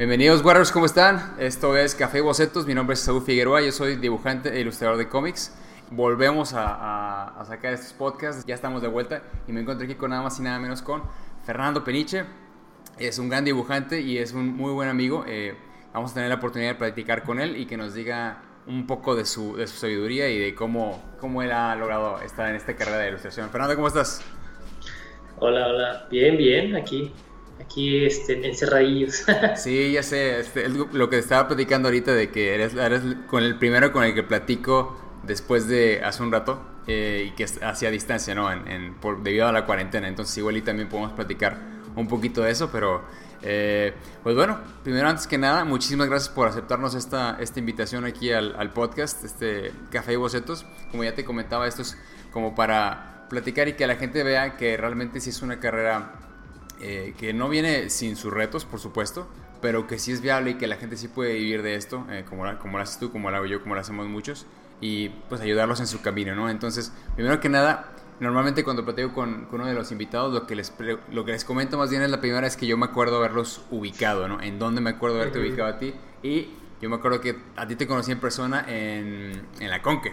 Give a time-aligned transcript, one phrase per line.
[0.00, 1.34] Bienvenidos Warriors, ¿cómo están?
[1.38, 5.10] Esto es Café Bocetos, mi nombre es Saúl Figueroa, yo soy dibujante e ilustrador de
[5.10, 5.54] cómics.
[5.90, 10.22] Volvemos a, sacar estos podcasts, ya estamos de vuelta y me encuentro aquí con nada
[10.22, 11.02] más y nada menos con
[11.44, 12.24] Fernando Peniche.
[12.98, 15.24] Es un gran dibujante y es un muy buen amigo.
[15.28, 15.54] Eh,
[15.92, 19.14] vamos a tener la oportunidad de platicar con él y que nos diga un poco
[19.14, 22.74] de su, de su sabiduría y de cómo, cómo él ha logrado estar en esta
[22.74, 23.50] carrera de ilustración.
[23.50, 24.24] Fernando, ¿cómo estás?
[25.42, 26.06] Hola, hola.
[26.10, 27.12] Bien, bien, aquí
[27.60, 29.24] aquí este, encerradillos.
[29.56, 33.56] sí, ya sé, este, lo que estaba platicando ahorita de que eres, eres con el
[33.56, 38.34] primero con el que platico después de hace un rato eh, y que hacía distancia,
[38.34, 38.52] ¿no?
[38.52, 41.58] En, por, debido a la cuarentena, entonces igual y también podemos platicar
[41.96, 43.02] un poquito de eso, pero
[43.42, 48.30] eh, pues bueno, primero antes que nada, muchísimas gracias por aceptarnos esta, esta invitación aquí
[48.30, 51.98] al, al podcast, este Café y Bocetos, como ya te comentaba, esto es
[52.30, 56.12] como para platicar y que la gente vea que realmente sí es una carrera
[56.80, 59.28] eh, que no viene sin sus retos, por supuesto,
[59.62, 62.24] pero que sí es viable y que la gente sí puede vivir de esto, eh,
[62.28, 64.46] como, como lo haces tú, como lo hago yo, como lo hacemos muchos,
[64.80, 66.50] y pues ayudarlos en su camino, ¿no?
[66.50, 70.72] Entonces, primero que nada, normalmente cuando platico con, uno de los invitados, lo que, les,
[71.10, 73.64] lo que les comento más bien es la primera vez que yo me acuerdo haberlos
[73.70, 74.40] ubicado, ¿no?
[74.40, 76.48] En dónde me acuerdo haberte ubicado a ti, y
[76.80, 80.12] yo me acuerdo que a ti te conocí en persona en, en la Conque.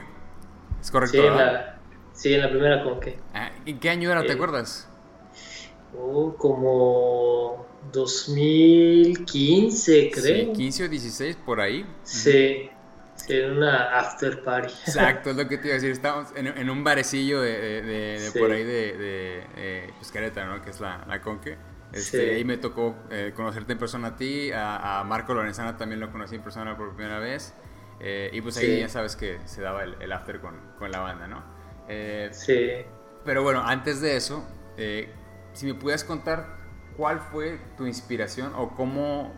[0.82, 1.18] ¿Es correcto?
[1.18, 1.77] Sí, en la,
[2.18, 3.18] sí, en la primera Conque.
[3.34, 4.90] Ah, ¿En qué año era, te eh, acuerdas?
[5.98, 10.24] Oh, como 2015, creo.
[10.24, 11.86] Sí, 15 o 16 por ahí.
[12.04, 12.70] Sí,
[13.30, 14.74] en una after party.
[14.86, 15.92] Exacto, es lo que te iba a decir.
[15.92, 19.44] Estábamos en, un barecillo de, por ahí de, de
[19.98, 20.62] pues, ¿no?
[20.62, 21.58] Que es la, la Conque.
[21.94, 26.12] Este, Ahí me tocó eh, conocerte en persona a ti, a, Marco Lorenzana también lo
[26.12, 27.54] conocí en persona por primera vez.
[28.00, 31.28] Eh, y pues ahí ya sabes que se daba el, after con, con, la banda,
[31.28, 31.57] ¿no?
[31.88, 32.70] Eh, sí.
[33.26, 34.46] Pero bueno, antes de eso,
[35.54, 36.58] si me pudieras contar
[36.98, 39.34] cuál fue tu inspiración o cómo,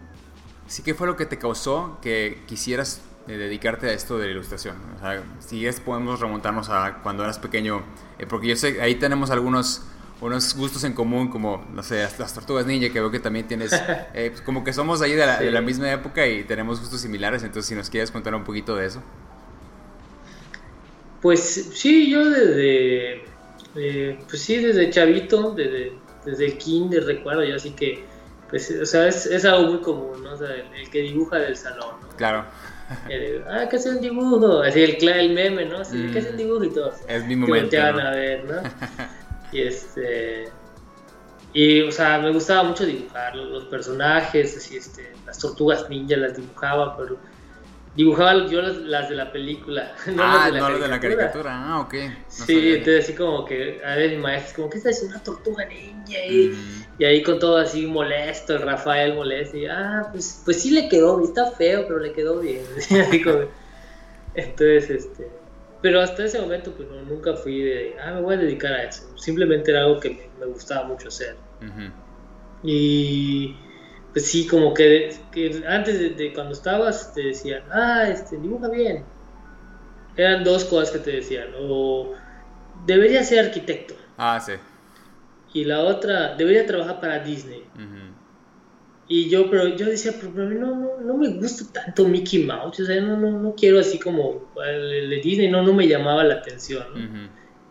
[0.67, 4.31] sí, qué fue lo que te causó que quisieras eh, dedicarte a esto de la
[4.31, 4.75] ilustración.
[4.95, 7.83] O sea, si es, podemos remontarnos a cuando eras pequeño,
[8.17, 9.85] eh, porque yo sé, ahí tenemos algunos
[10.21, 13.71] unos gustos en común, como, no sé, las, tortugas ninja, que veo que también tienes,
[14.13, 16.99] eh, pues como que somos ahí de la, de la, misma época y tenemos gustos
[16.99, 19.01] similares, entonces si nos quieres contar un poquito de eso.
[21.21, 23.23] Pues sí, yo desde,
[24.29, 25.93] pues sí, desde chavito, desde
[26.25, 28.03] desde el kinder recuerdo yo, así que,
[28.49, 30.33] pues, o sea, es, es algo muy común, ¿no?
[30.33, 32.09] O sea, el, que dibuja del salón, ¿no?
[32.17, 32.45] Claro.
[32.89, 34.61] ah, ¿qué hace un dibujo?
[34.61, 35.79] Así el, el meme, ¿no?
[35.79, 36.63] Así, ¿qué hace un dibujo?
[36.63, 36.93] Y todo.
[37.07, 37.69] Es mi momento.
[37.69, 37.99] Que ¿no?
[37.99, 38.61] a ver, ¿no?
[39.51, 40.49] y este...
[41.51, 46.35] Y, o sea, me gustaba mucho dibujar los personajes, así, este, las tortugas ninja las
[46.35, 47.17] dibujaba, pero
[47.95, 49.93] dibujaba yo las, de la película.
[50.07, 51.51] No ah, las de la no las de la caricatura.
[51.53, 51.95] Ah, ok.
[52.27, 55.65] sí, entonces así como que, a ver, mi maestro, como que esta es una tortuga
[55.65, 56.25] ninja.
[56.25, 56.85] Y, mm.
[56.99, 59.57] y, ahí con todo así molesto, el Rafael molesto.
[59.57, 62.63] Y ah, pues, pues sí le quedó, está feo, pero le quedó bien.
[64.35, 65.27] entonces, este.
[65.81, 68.83] Pero hasta ese momento, pues no, nunca fui de, ah, me voy a dedicar a
[68.83, 69.17] eso.
[69.17, 71.37] Simplemente era algo que me, gustaba mucho hacer.
[72.63, 73.55] Y
[74.19, 75.15] pues sí, como que,
[75.65, 79.05] antes de, cuando estabas te decían, ah, este, dibuja bien.
[80.17, 82.11] Eran dos cosas que te decían, o
[82.85, 83.93] debería ser arquitecto.
[84.17, 84.53] Ah, sí.
[85.53, 87.63] Y la otra, debería trabajar para Disney.
[89.07, 92.43] Y yo, pero yo decía, pero, a mí no, no, no, me gusta tanto Mickey
[92.43, 95.87] Mouse, o sea, no, no, no quiero así como el de Disney, no, no me
[95.87, 96.85] llamaba la atención.
[96.93, 97.29] ¿no?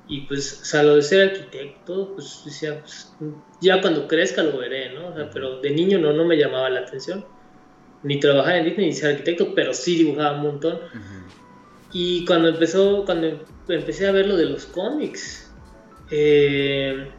[0.09, 3.13] Y pues, o sea, lo de ser arquitecto, pues decía, pues,
[3.61, 5.09] ya cuando crezca lo veré, ¿no?
[5.09, 7.25] O sea, pero de niño no, no me llamaba la atención.
[8.03, 10.81] Ni trabajar en Disney ni ser arquitecto, pero sí dibujaba un montón.
[11.93, 15.53] Y cuando empezó, cuando empecé a ver lo de los cómics,
[16.11, 17.11] eh,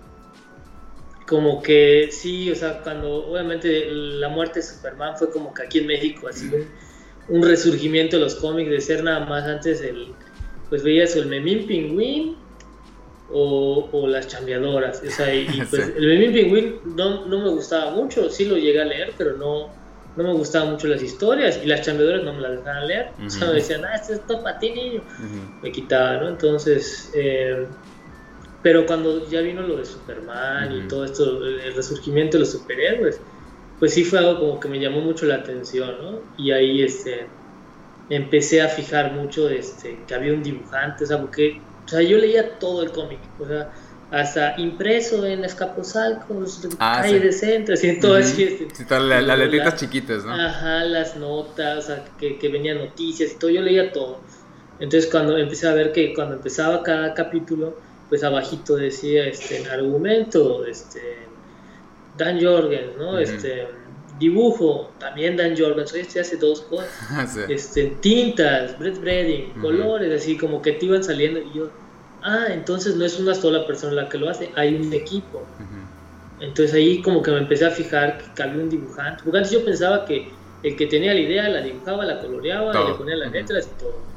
[1.28, 5.80] como que sí, o sea, cuando obviamente la muerte de Superman fue como que aquí
[5.80, 10.08] en México, así un, un resurgimiento de los cómics, de ser nada más antes el,
[10.70, 12.36] pues veías el Memín Pingüín
[13.32, 15.02] o, las chambeadoras.
[15.06, 18.82] O sea, y, pues el Memín Pingüín no, no, me gustaba mucho, sí lo llegué
[18.82, 19.70] a leer, pero no,
[20.16, 23.12] no me gustaban mucho las historias y las chambeadoras no me las dejaban leer.
[23.26, 25.02] O sea, me decían, ah, esto es para ti, niño.
[25.62, 26.30] Me quitaba, ¿no?
[26.30, 27.66] Entonces, eh,
[28.62, 33.22] pero cuando ya vino lo de Superman y todo esto, el resurgimiento de los superhéroes,
[33.80, 36.20] pues sí fue algo como que me llamó mucho la atención, ¿no?
[36.38, 37.28] Y ahí este,
[38.10, 42.20] empecé a fijar mucho este, que había un dibujante, o sea, porque o sea, yo
[42.20, 43.72] leía todo el cómic, o sea,
[44.12, 48.44] hasta impreso en Escaposalcos, ah, calle de centro, así, todo así.
[48.44, 50.34] Este, las letritas chiquitas, ¿no?
[50.34, 54.20] Ajá, las notas, o sea, que, que venían noticias y todo, yo leía todo.
[54.80, 57.76] Entonces cuando empecé a ver que cuando empezaba cada capítulo,
[58.08, 61.18] pues abajito decía, este, argumento, este,
[62.16, 63.18] Dan Jorgens, ¿no?
[63.18, 63.68] Este,
[64.20, 70.62] dibujo, también Dan Jorgens, este hace dos cosas, este, tintas, Brett Breeding, colores, así como
[70.62, 71.70] que te iban saliendo y yo,
[72.22, 75.44] ah, entonces no es una sola persona la que lo hace, hay un equipo.
[76.40, 79.64] Entonces ahí como que me empecé a fijar que había un dibujante, porque antes yo
[79.64, 80.30] pensaba que
[80.64, 83.80] el que tenía la idea la dibujaba, la coloreaba, y le ponía las letras y
[83.80, 84.10] todo.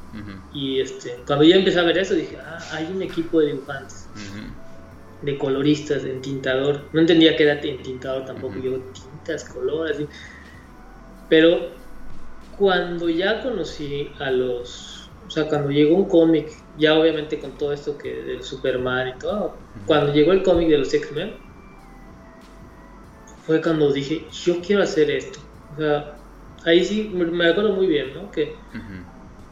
[0.52, 4.08] Y este, cuando yo empecé a ver eso dije, ah, hay un equipo de dibujantes,
[5.22, 6.82] de coloristas, de tintador.
[6.92, 8.78] No entendía que era tintador tampoco, yo
[9.52, 9.98] colores,
[11.28, 11.70] pero
[12.58, 17.72] cuando ya conocí a los, o sea, cuando llegó un cómic, ya obviamente con todo
[17.72, 21.34] esto que del Superman y todo, cuando llegó el cómic de los X-Men,
[23.46, 25.40] fue cuando dije, yo quiero hacer esto.
[25.74, 26.16] O sea,
[26.64, 28.30] ahí sí me acuerdo muy bien, ¿no?
[28.30, 28.54] Que,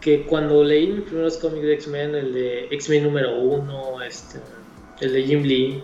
[0.01, 4.41] que cuando leí mis primeros cómics de X-Men, el de X-Men número uno, este,
[5.01, 5.83] el de Jim Lee,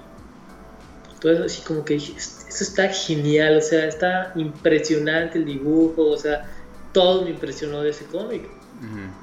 [1.20, 2.14] todo eso así como que dije,
[2.56, 6.48] esto está genial, o sea, está impresionante el dibujo, o sea,
[6.92, 8.48] todo me impresionó de ese cómic.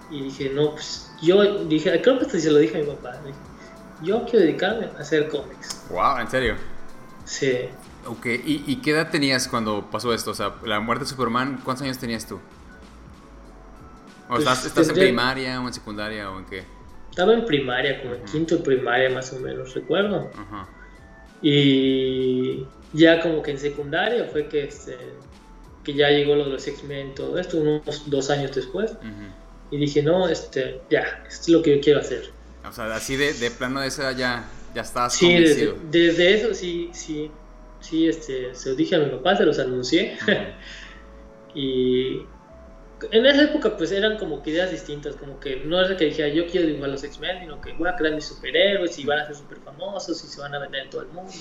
[0.09, 3.19] Y dije, no, pues yo dije, creo que esto se lo dije a mi papá,
[4.01, 5.83] yo quiero dedicarme a hacer cómics.
[5.89, 6.55] Wow, ¿en serio?
[7.25, 7.69] Sí.
[8.05, 10.31] Ok, ¿Y, qué edad tenías cuando pasó esto?
[10.31, 12.39] O sea, la muerte de Superman, ¿cuántos años tenías tú?
[14.29, 16.63] ¿O estás, pues, en primaria o en secundaria o en qué?
[17.09, 20.31] Estaba en primaria, como en quinto de primaria más o menos, recuerdo.
[20.35, 20.67] Ajá.
[21.41, 24.97] Y ya como que en secundaria fue que, este,
[25.83, 28.93] que ya llegó lo de los X-Men, todo esto, unos dos años después.
[29.71, 32.31] Y dije, no, este, ya, esto es lo que yo quiero hacer.
[32.67, 36.53] O sea, así de, de plano de esa ya, ya estabas sí, Desde, desde eso
[36.53, 37.29] sí, sí
[37.83, 40.17] sí, este, se lo dije a mi papá, se los anuncié.
[41.53, 42.21] y
[43.11, 46.29] en esa época pues eran como que ideas distintas, como que no era que dijera
[46.29, 49.25] yo quiero dibujar los X-Men, sino que voy a crear mis superhéroes y van a
[49.25, 51.33] ser super famosos y se van a vender en todo el mundo.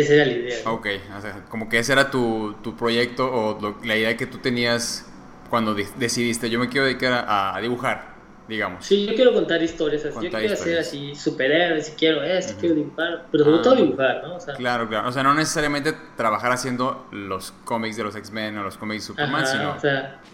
[0.00, 0.70] Esa era la idea.
[0.70, 4.38] Ok, o sea, como que ese era tu, tu proyecto o la idea que tú
[4.38, 5.06] tenías
[5.50, 8.16] cuando decidiste yo me quiero dedicar a dibujar
[8.48, 8.84] digamos.
[8.84, 12.74] Sí, yo quiero contar historias así, yo quiero hacer así superhéroes, si quiero esto, quiero
[12.74, 13.76] dibujar, pero sobre todo ah.
[13.76, 14.38] dibujar, ¿no?
[14.56, 18.76] claro, claro, o sea, no necesariamente trabajar haciendo los cómics de los X-Men o los
[18.76, 19.76] cómics de Superman, sino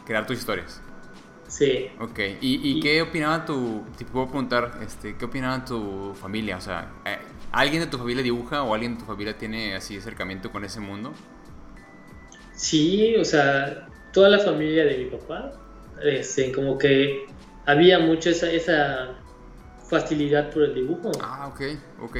[0.05, 0.81] crear tus historias.
[1.49, 1.91] Sí.
[2.01, 6.57] Ok, ¿y, y, qué opinaba tu, te puedo preguntar, este, qué opinaba tu familia?
[6.57, 7.19] O sea, eh,
[7.53, 10.81] ¿alguien de tu familia dibuja o alguien de tu familia tiene así acercamiento con ese
[10.81, 11.13] mundo?
[12.55, 15.53] Sí, o sea, toda la familia de mi papá,
[16.03, 17.27] este, como que
[17.67, 19.15] había mucho esa, esa
[19.89, 21.13] facilidad por el dibujo.
[21.21, 21.61] Ah, ok,
[22.03, 22.19] ok.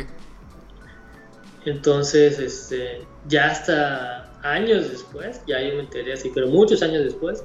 [1.65, 7.45] Entonces, este, ya hasta años después, ya yo me enteré así, pero muchos años después,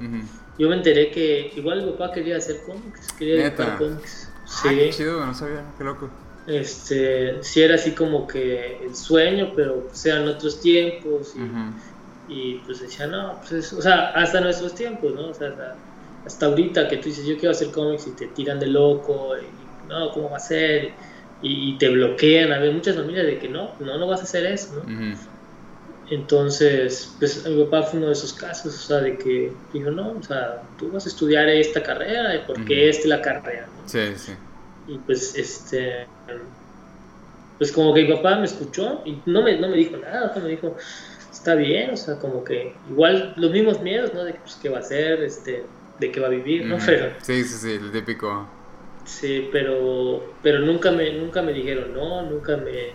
[0.58, 4.32] yo me enteré que igual mi papá quería hacer cómics, quería dibujar cómics.
[4.46, 4.70] Sí.
[4.70, 6.10] qué chido, no sabía, qué loco.
[6.48, 12.62] Este, sí era así como que el sueño, pero pues eran otros tiempos y, y
[12.66, 15.28] pues decía, no, pues o sea, hasta nuestros tiempos, ¿no?
[15.28, 15.76] O sea,
[16.26, 19.90] hasta ahorita que tú dices, yo quiero hacer cómics y te tiran de loco, y
[19.90, 20.92] no, ¿cómo va a ser?
[21.42, 24.46] Y, te bloquean, a ver, muchas familias de que no, no, no vas a hacer
[24.46, 25.16] eso, ¿no?
[26.10, 30.12] Entonces, pues mi papá fue uno de esos casos, o sea, de que dijo, no,
[30.12, 33.68] o sea, tú vas a estudiar esta carrera, ¿y por qué esta es la carrera?
[33.86, 34.32] Sí, sí.
[34.88, 36.08] Y pues, este,
[37.58, 40.50] pues como que mi papá me escuchó y no me, no me dijo nada, me
[40.50, 40.76] dijo,
[41.32, 44.24] está bien, o sea, como que igual los mismos miedos, ¿no?
[44.24, 45.64] De pues, qué va a hacer, este,
[46.00, 46.78] de qué va a vivir, ¿no?
[46.86, 48.48] Pero, sí, sí, sí, el típico.
[49.06, 52.92] Sí, pero, pero nunca, me, nunca me dijeron no, nunca me,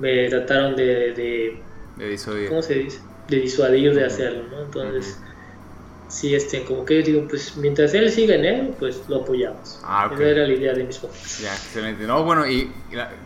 [0.00, 1.62] me trataron de, de,
[1.96, 2.48] de disuadir.
[2.48, 3.00] ¿Cómo se dice?
[3.28, 4.62] De disuadir de hacerlo, ¿no?
[4.62, 5.20] Entonces,
[6.08, 9.80] sí, este, como que digo, pues mientras él siga en él, pues lo apoyamos.
[9.82, 11.38] Ah, Esa era la idea de mis papás.
[11.40, 12.06] Ya, excelente.
[12.06, 12.70] No, bueno, y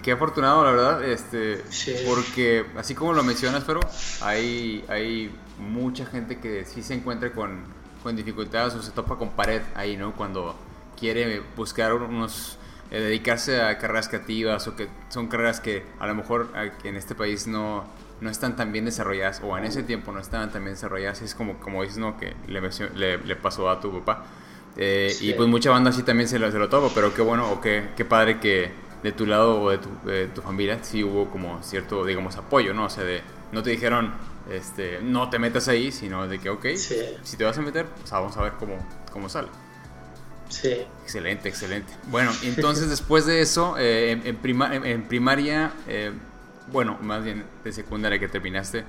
[0.03, 1.63] qué afortunado, la verdad, este,
[2.07, 3.81] porque así como lo mencionas, pero
[4.23, 9.31] hay, hay mucha gente que sí se encuentra con con dificultades o se topa con
[9.31, 10.15] pared ahí, ¿no?
[10.15, 10.57] Cuando
[10.99, 12.59] quiere buscar unos,
[12.91, 16.49] eh, dedicarse a carreras creativas o que son carreras que a lo mejor
[16.85, 17.85] en este país no,
[18.21, 21.23] no están tan bien desarrolladas o en ese tiempo no estaban tan bien desarrolladas.
[21.23, 22.17] Es como, como dices, ¿no?
[22.17, 24.25] Que le, le, pasó a tu papá.
[24.77, 27.51] Eh, y pues mucha banda así también se lo, se lo topa, pero qué bueno
[27.51, 28.71] o qué, qué padre que
[29.03, 32.75] de tu lado o de tu, de tu familia sí hubo como cierto, digamos, apoyo,
[32.75, 32.85] ¿no?
[32.85, 33.23] O sea, de,
[33.53, 34.13] no te dijeron,
[34.51, 38.11] este, no te metas ahí, sino de que, ok, si te vas a meter, pues,
[38.11, 38.77] vamos a ver cómo,
[39.13, 39.49] cómo sale.
[40.49, 40.83] Sí.
[41.05, 41.93] Excelente, excelente.
[42.09, 46.13] Bueno, entonces después de eso, eh, en, en, primaria, eh,
[46.73, 48.85] bueno, más bien de secundaria que terminaste,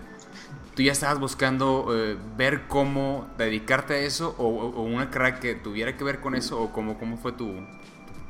[0.76, 4.48] ¿tú ya estabas buscando eh, ver cómo dedicarte a eso o,
[4.84, 7.54] una carrera que tuviera que ver con eso o cómo, cómo fue tu,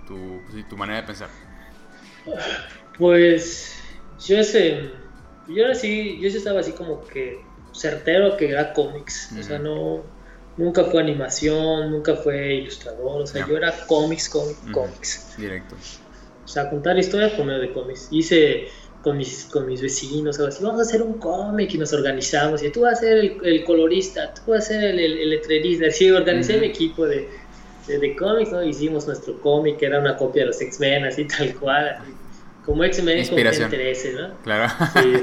[0.08, 1.30] tu, tu, tu manera de pensar?
[2.98, 3.76] Pues
[4.26, 4.92] yo ese,
[5.48, 7.42] yo era así, yo estaba así como que
[7.74, 10.04] certero que era cómics, o sea, no,
[10.58, 15.36] nunca fue animación, nunca fue ilustrador, o sea, yo era cómics, cómics.
[15.38, 15.76] Directo.
[16.44, 18.10] O sea, contar historias por medio de cómics.
[18.12, 18.68] Hice
[19.02, 22.64] con mis, con mis vecinos, o así, vamos a hacer un cómic y nos organizamos,
[22.64, 26.12] y tú vas a ser el, colorista, tú vas a ser el, el, letrerista, así
[26.12, 27.28] organicé mi equipo de,
[27.88, 28.64] de, cómics, ¿no?
[28.64, 32.14] Hicimos nuestro cómic, que era una copia de los X-Men, así tal cual, así,
[32.66, 34.34] como X-Men con gente ¿no?
[34.44, 34.72] Claro.
[34.94, 35.14] Sí,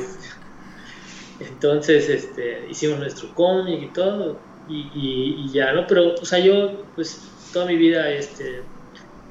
[1.41, 5.87] entonces, este, hicimos nuestro cómic y todo, y, y, ya, ¿no?
[5.87, 8.63] Pero, o sea, yo, pues, toda mi vida, este,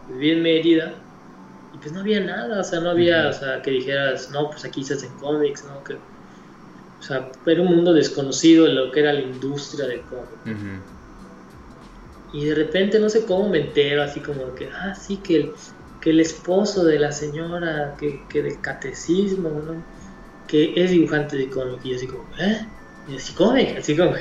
[0.09, 1.06] viví en Mérida, y
[1.87, 4.83] pues no había nada, o sea, no había, o sea, que dijeras, no, pues aquí
[4.83, 5.81] se hacen cómics, ¿no?
[5.85, 10.81] Que, o sea, era un mundo desconocido de lo que era la industria del cómic.
[12.33, 15.53] Y de repente, no sé cómo me entero, así como que, ah, sí, que el,
[16.01, 19.81] que el esposo de la señora, que, que del catecismo, ¿no?
[20.45, 21.79] que es dibujante de cómic.
[21.85, 22.67] Y yo así como, ¿eh?
[23.07, 24.11] Y así cómic, así como.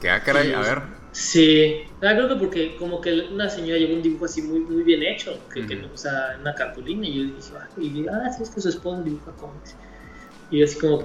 [0.00, 0.52] ¿Qué ah, caray?
[0.52, 0.82] a ver.
[1.12, 4.82] Sí, ah, creo que porque como que una señora llevó un dibujo así muy, muy
[4.82, 8.42] bien hecho, que, que o sea, una cartulina, y yo dije, ah, y, ah, sí,
[8.42, 9.76] es que su esposo dibuja cómics.
[10.50, 11.04] Y yo así como,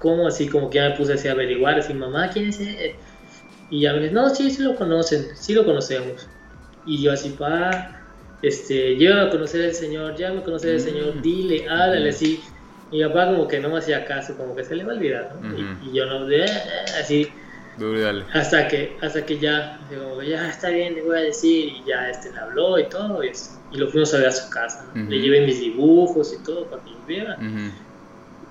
[0.00, 0.48] ¿cómo así?
[0.48, 2.96] Como que ya me puse así a averiguar, así, mamá, ¿quién es ese?
[3.70, 6.28] Y ya me dice, no, sí, sí lo conocen, sí lo conocemos.
[6.84, 8.00] Y yo así, pa,
[8.42, 11.22] este, yo a conocer al señor, ya me conocer al señor, mm.
[11.22, 12.40] dile, háblale así.
[12.90, 14.96] Y mi papá como que no me hacía caso, como que se le va a
[14.96, 15.56] olvidar, ¿no?
[15.56, 16.46] y, yo no, eh,
[17.00, 17.28] así.
[18.34, 22.10] Hasta que, hasta que ya, digo, ya está bien, le voy a decir, y ya
[22.10, 23.32] este le habló y todo, y,
[23.72, 26.82] y lo fuimos a ver a su casa, le llevé mis dibujos y todo para
[26.82, 27.38] que los viera.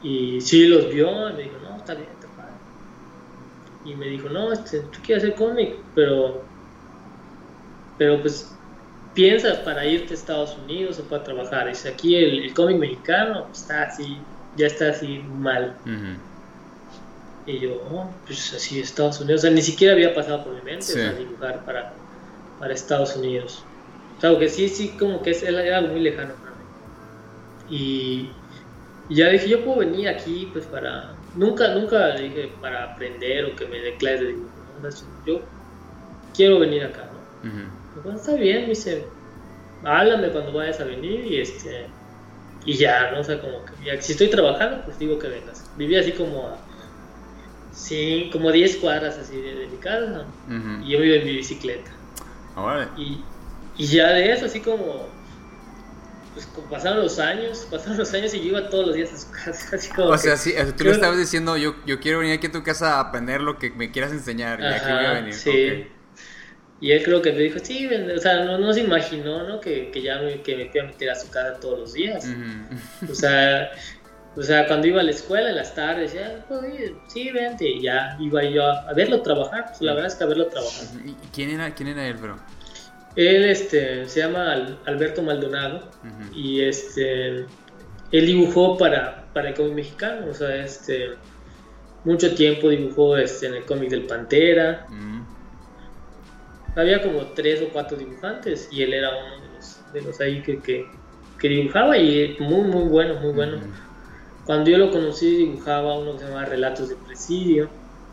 [0.01, 2.53] Y sí los vio, y me dijo, no, está bien, está padre.
[3.85, 6.41] Y me dijo, no, este, tú quieres hacer cómic, pero,
[7.97, 8.51] pero pues
[9.13, 11.67] piensas para irte a Estados Unidos o para trabajar.
[11.67, 14.17] Dice, aquí el, cómic mexicano está así,
[14.55, 15.75] ya está así mal.
[17.45, 20.61] Y yo, oh, pues así Estados Unidos, o sea, ni siquiera había pasado por mi
[20.61, 21.93] mente dibujar para,
[22.59, 23.63] para Estados Unidos.
[24.17, 26.63] O sea, que sí, sí, como que es, era algo muy lejano para mí.
[27.69, 28.31] Y,
[29.09, 31.15] ya dije, yo puedo venir aquí, pues para.
[31.35, 34.49] Nunca, nunca dije para aprender o que me dé de dibujo.
[35.25, 35.41] Yo
[36.35, 37.09] quiero venir acá,
[37.43, 38.01] ¿no?
[38.03, 39.05] Pues está bien, me dice,
[39.83, 41.87] háblame cuando vayas a venir y este
[42.65, 43.21] y ya, ¿no?
[43.21, 45.69] O sea, como que si estoy trabajando, pues digo que vengas.
[45.77, 46.57] Vivía así como a
[47.71, 50.25] sí, como 10 cuadras así de, mi casa
[50.83, 51.91] y yo vivo en mi bicicleta.
[52.55, 53.23] Ah, y,
[53.77, 55.07] y ya de eso, así como
[56.33, 59.31] pues pasaron los años, pasaron los años y yo iba todos los días a su
[59.31, 59.75] casa.
[59.75, 62.51] Así como o sea, sí, tú le estabas diciendo, yo, yo quiero venir aquí a
[62.51, 65.33] tu casa a aprender lo que me quieras enseñar y aquí voy a venir.
[65.33, 65.87] Sí.
[66.81, 69.59] Y él creo que me dijo, sí, o sea, no, no se imaginó, ¿no?
[69.59, 72.25] Que, que ya me, que me iba a meter a su casa todos los días.
[73.09, 73.69] O sea,
[74.35, 76.45] o sea, cuando iba a la escuela en las tardes, ya,
[77.07, 80.27] sí, vente, y ya iba yo a, verlo trabajar, pues la verdad es que a
[80.27, 80.85] verlo trabajar.
[81.05, 82.37] ¿Y quién era, quién era él, bro?
[83.15, 85.89] Él, este, se llama Alberto Maldonado,
[86.33, 87.47] y este, él
[88.11, 91.15] dibujó para, para el cómic mexicano, o sea, este,
[92.05, 94.85] mucho tiempo dibujó este, en el cómic del Pantera,
[96.75, 100.41] había como tres o cuatro dibujantes y él era uno de los, de los ahí
[100.41, 103.57] que, que, dibujaba y muy, muy bueno, muy bueno.
[104.49, 107.69] Cuando yo lo conocí dibujaba uno que se llamaba Relatos de Presidio,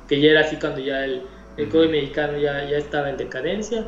[0.06, 1.22] que ya era así cuando ya el,
[1.56, 3.86] el cómic mexicano ya, ya estaba en decadencia.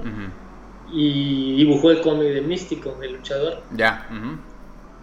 [0.91, 3.63] Y dibujó el cómic de Místico, el luchador.
[3.77, 4.09] Ya.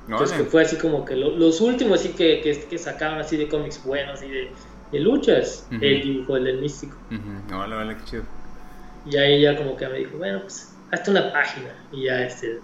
[0.07, 3.83] Entonces que fue así como que los últimos así que, que, sacaban así de cómics
[3.83, 4.51] buenos y de,
[4.91, 6.97] de luchas, él dibujó el del Místico.
[7.51, 8.23] vale, vale, qué chido.
[9.05, 11.75] Y ahí ya como que me dijo, bueno, pues hazte una página.
[11.91, 12.59] Y ya este.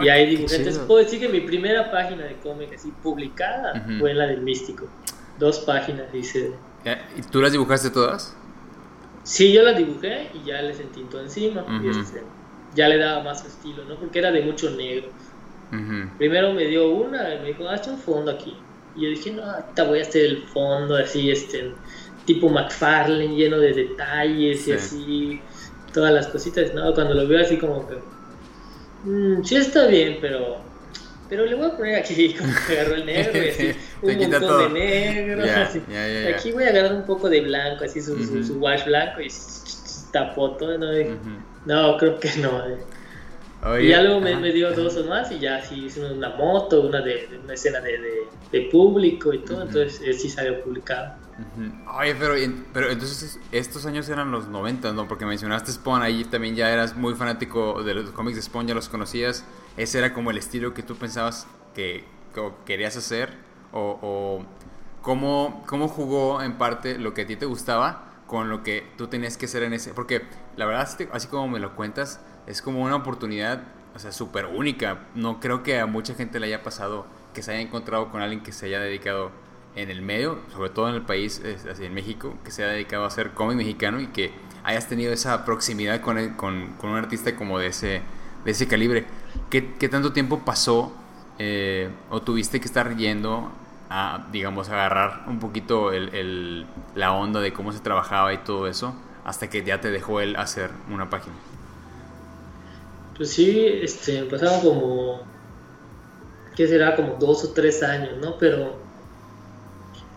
[0.00, 0.56] Y ahí dibujé.
[0.56, 4.86] Entonces puedo decir que mi primera página de cómic así publicada fue la del Místico.
[5.38, 6.52] Dos páginas dice.
[7.16, 8.36] ¿Y tú las dibujaste todas?
[9.22, 11.64] Sí, yo las dibujé y ya les entintó encima.
[11.82, 12.22] y este,
[12.74, 13.96] ya le daba más estilo, ¿no?
[13.96, 15.08] Porque era de mucho negro.
[16.18, 18.56] Primero me dio una y me dijo, hazte un fondo aquí.
[18.96, 21.72] Y yo dije, no, ahorita voy a hacer el fondo así, este,
[22.24, 25.40] tipo McFarlane, lleno de detalles y así
[25.92, 26.92] todas las cositas, ¿no?
[26.94, 27.98] Cuando lo veo así como que,
[29.04, 30.58] mmm, sí está bien, pero,
[31.28, 34.74] pero le voy a poner aquí como que agarró el negro y así, un montón
[34.74, 35.82] de negro, así.
[36.34, 39.28] aquí voy a agarrar un poco de blanco, así su, su, wash blanco y
[40.12, 40.88] tapó todo, ¿no?
[41.66, 42.62] No, creo que no.
[42.66, 43.84] Eh.
[43.84, 47.28] y ya luego me, dio dos o más y ya hice una moto, una de,
[47.44, 51.14] una escena de, de, público y todo, entonces sí salió publicado.
[51.98, 52.34] Oye, pero,
[52.72, 55.08] pero entonces estos años eran los 90, ¿no?
[55.08, 58.74] Porque mencionaste Spawn, ahí también ya eras muy fanático de los cómics de Spawn, ya
[58.74, 59.44] los conocías.
[59.76, 62.04] Ese era como el estilo que tú pensabas que,
[62.64, 63.36] querías hacer
[63.72, 64.44] o, o
[65.02, 69.08] cómo, cómo jugó en parte lo que a ti te gustaba con lo que tú
[69.08, 69.92] tenías que hacer en ese...
[69.92, 70.22] Porque
[70.56, 75.06] la verdad, así como me lo cuentas, es como una oportunidad, o sea, súper única.
[75.16, 78.42] No creo que a mucha gente le haya pasado que se haya encontrado con alguien
[78.42, 79.32] que se haya dedicado
[79.76, 83.04] en el medio, sobre todo en el país, así en México, que se haya dedicado
[83.04, 84.32] a hacer cómic mexicano y que
[84.64, 88.02] hayas tenido esa proximidad con, con, con, un artista como de ese,
[88.44, 89.06] de ese calibre.
[89.48, 90.92] ¿Qué, qué tanto tiempo pasó
[91.38, 93.50] eh, o tuviste que estar yendo
[93.88, 98.94] a, digamos, agarrar un poquito el, la onda de cómo se trabajaba y todo eso,
[99.24, 101.34] hasta que ya te dejó él hacer una página?
[103.16, 105.22] Pues sí, este, pasaron como,
[106.56, 106.94] ¿qué será?
[106.96, 108.38] Como dos o tres años, ¿no?
[108.38, 108.76] Pero,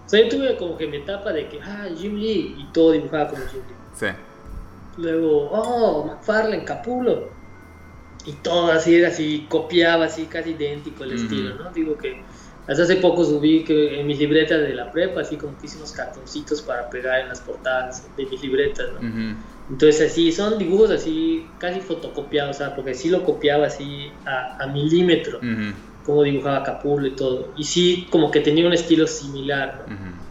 [0.06, 2.92] o sea, yo tuve como que mi etapa de que, ah, Jim Lee, y todo
[2.92, 3.76] dibujaba como Jim Lee.
[3.96, 4.08] Sí.
[4.98, 7.30] Luego, oh, McFarlane, Capulo.
[8.26, 11.72] Y todo así era así, copiaba así, casi idéntico el estilo, ¿no?
[11.72, 12.22] Digo que
[12.68, 15.78] hasta hace poco subí que en mis libretas de la prepa, así como que hice
[15.78, 19.36] unos cartoncitos para pegar en las portadas de mis libretas, ¿no?
[19.70, 24.66] Entonces así, son dibujos así casi fotocopiados, o sea, porque sí lo copiaba así a,
[24.68, 25.42] milímetro,
[26.06, 27.54] como dibujaba Capulo y todo.
[27.56, 30.24] Y sí, como que tenía un estilo similar, ¿no?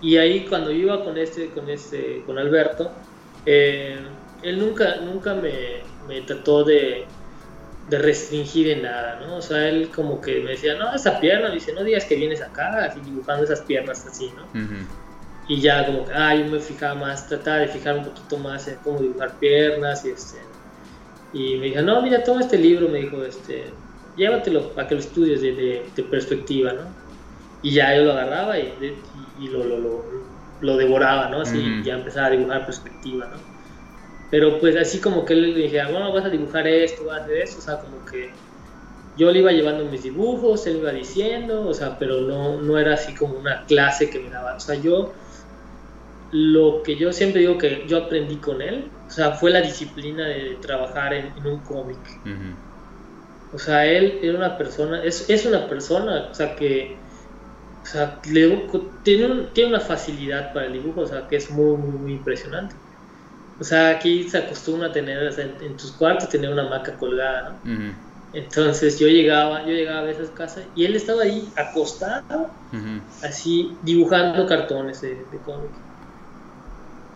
[0.00, 2.92] Y ahí cuando iba con este, con este, con Alberto,
[3.44, 3.98] eh,
[4.42, 7.06] él nunca, nunca me, me trató de
[7.88, 9.36] de restringir en nada, ¿no?
[9.36, 12.42] O sea, él como que me decía, no, esa pierna, dice, no digas que vienes
[12.42, 14.46] acá, así dibujando esas piernas así, ¿no?
[15.48, 18.68] Y ya como que, ah, yo me fijaba más, trataba de fijar un poquito más
[18.68, 20.36] en cómo dibujar piernas y este...
[21.32, 23.70] Y me dijo, no, mira, toma este libro, me dijo, este,
[24.18, 26.82] llévatelo para que lo estudies de, de, perspectiva, ¿no?
[27.62, 28.96] Y ya yo lo agarraba y,
[29.40, 30.04] y, lo, lo, lo,
[30.60, 31.40] lo, devoraba, ¿no?
[31.40, 33.38] Así, ya empezaba a dibujar perspectiva, ¿no?
[34.30, 37.20] Pero pues así como que él le dije, ah, bueno, vas a dibujar esto, vas
[37.20, 38.30] a hacer esto, o sea, como que
[39.16, 42.94] yo le iba llevando mis dibujos, él iba diciendo, o sea, pero no, no era
[42.94, 45.12] así como una clase que me daba, o sea, yo,
[46.30, 50.26] lo que yo siempre digo que yo aprendí con él, o sea, fue la disciplina
[50.26, 51.98] de trabajar en, un cómic.
[53.52, 56.96] O sea, él era una persona, es, es una persona, o sea, que,
[57.82, 61.98] o sea, tiene, tiene una facilidad para el dibujo, o sea, que es muy, muy,
[61.98, 62.74] muy impresionante.
[63.60, 68.08] O sea, aquí se acostumbra a tener, en, tus cuartos, tener una maca colgada, ¿no?
[68.32, 72.50] Entonces yo llegaba, yo llegaba a esas casas y él estaba ahí acostado,
[73.22, 75.70] así dibujando cartones de, cómic.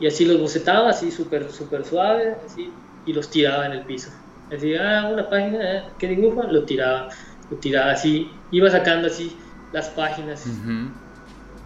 [0.00, 2.72] Y así los bocetaba, así súper super suave, así,
[3.04, 4.10] y los tiraba en el piso.
[4.54, 5.84] Así, ah, una página, ¿eh?
[5.98, 6.42] ¿qué dibujo?
[6.42, 7.08] Lo tiraba,
[7.50, 9.36] lo tiraba así, iba sacando así
[9.72, 10.44] las páginas.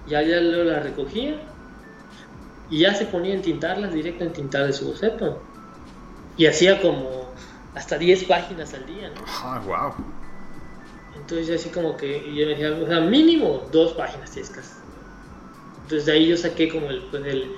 [0.07, 1.37] Ya, ya lo las recogía
[2.71, 5.43] y ya se ponía a entintarlas directo en tintar de su boceto.
[6.37, 7.27] Y hacía como
[7.75, 9.23] hasta 10 páginas al día, ¿no?
[9.27, 9.95] Ah, wow.
[11.17, 14.77] Entonces así como que yo me decía, o sea, mínimo dos páginas tiescas.
[15.83, 17.51] Entonces de ahí yo saqué como el, pues el,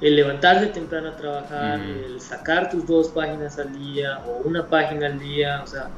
[0.00, 5.06] el levantarse temprano a trabajar, el sacar tus dos páginas al día o una página
[5.06, 5.88] al día, o sea,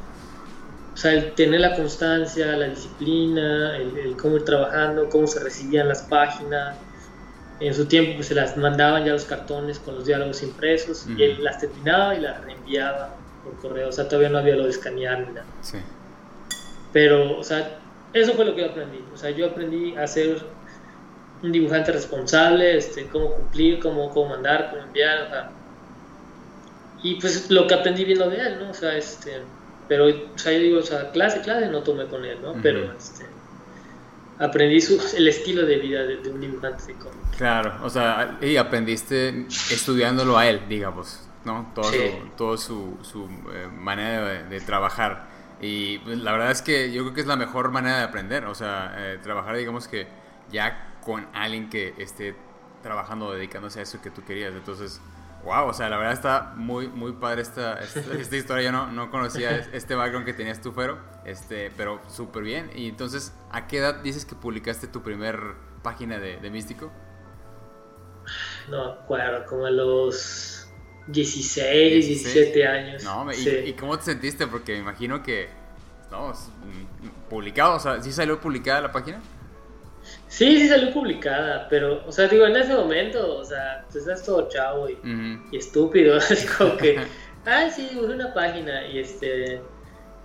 [0.92, 5.40] o sea, el tener la constancia, la disciplina, el, el cómo ir trabajando, cómo se
[5.40, 6.76] recibían las páginas,
[7.60, 11.22] en su tiempo pues se las mandaban ya los cartones con los diálogos impresos y
[11.22, 14.70] él las terminaba y las reenviaba por correo, o sea, todavía no había lo de
[14.70, 15.46] escanear ni nada.
[15.60, 15.78] Sí.
[16.92, 17.78] Pero, o sea,
[18.12, 20.42] eso fue lo que yo aprendí, o sea, yo aprendí a ser
[21.42, 25.50] un dibujante responsable, este, cómo cumplir, cómo, cómo mandar, cómo enviar, o sea,
[27.02, 28.70] y pues lo que aprendí viendo de él, ¿no?
[28.70, 29.42] O sea, este,
[29.88, 32.54] pero, o sea, yo digo, o sea, clase, clase no tomé con él, ¿no?
[32.62, 33.26] Pero, este,
[34.38, 37.36] aprendí su, el estilo de vida de, un dibujante de cómic.
[37.36, 41.72] Claro, o sea, y aprendiste estudiándolo a él, digamos, ¿no?
[41.74, 41.98] Todo su,
[42.36, 45.26] todo su, su eh, manera de, trabajar.
[45.60, 48.44] Y pues, la verdad es que yo creo que es la mejor manera de aprender,
[48.44, 50.06] o sea, eh, trabajar, digamos que
[50.50, 52.34] ya con alguien que esté
[52.82, 54.54] trabajando, dedicándose a eso que tú querías.
[54.54, 55.00] Entonces,
[55.44, 58.62] Wow, o sea, la verdad está muy, muy padre esta, esta, historia.
[58.66, 62.70] Yo no, no, conocía este background que tenías tú, Fero, este, pero súper bien.
[62.76, 65.40] Y entonces, ¿a qué edad dices que publicaste tu primer
[65.82, 66.92] página de, de Místico?
[68.70, 70.68] No acuerdo, como a los
[71.08, 73.02] 16, 17 años.
[73.02, 74.46] No, y, y, cómo te sentiste?
[74.46, 75.48] Porque me imagino que,
[76.12, 76.32] no,
[77.28, 79.20] publicado, o sea, ¿sí salió publicada la página?
[80.32, 84.24] Sí, sí salió publicada, pero, o sea, digo, en ese momento, o sea, pues estás
[84.24, 84.96] todo chavo y,
[85.54, 86.98] estúpido, así como que,
[87.44, 89.60] ah, sí, dibujé una página y este,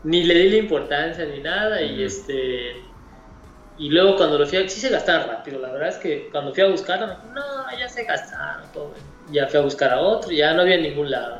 [0.05, 2.77] ni le di la importancia ni nada y este,
[3.77, 6.53] y luego cuando lo fui a, sí se gastaba rápido, la verdad es que cuando
[6.53, 8.93] fui a buscar, no, ya se gastaron todo,
[9.29, 11.39] ya fui a buscar a otro, ya no había en ningún lado.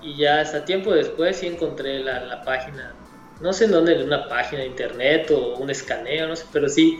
[0.00, 2.94] Y ya hasta tiempo después sí encontré la, la página
[3.40, 6.68] no sé en dónde, en una página de internet o un escaneo, no sé, pero
[6.68, 6.98] sí,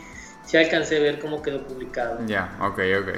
[0.51, 2.19] sí alcancé a ver cómo quedó publicado.
[2.27, 3.09] Ya, ok, ok.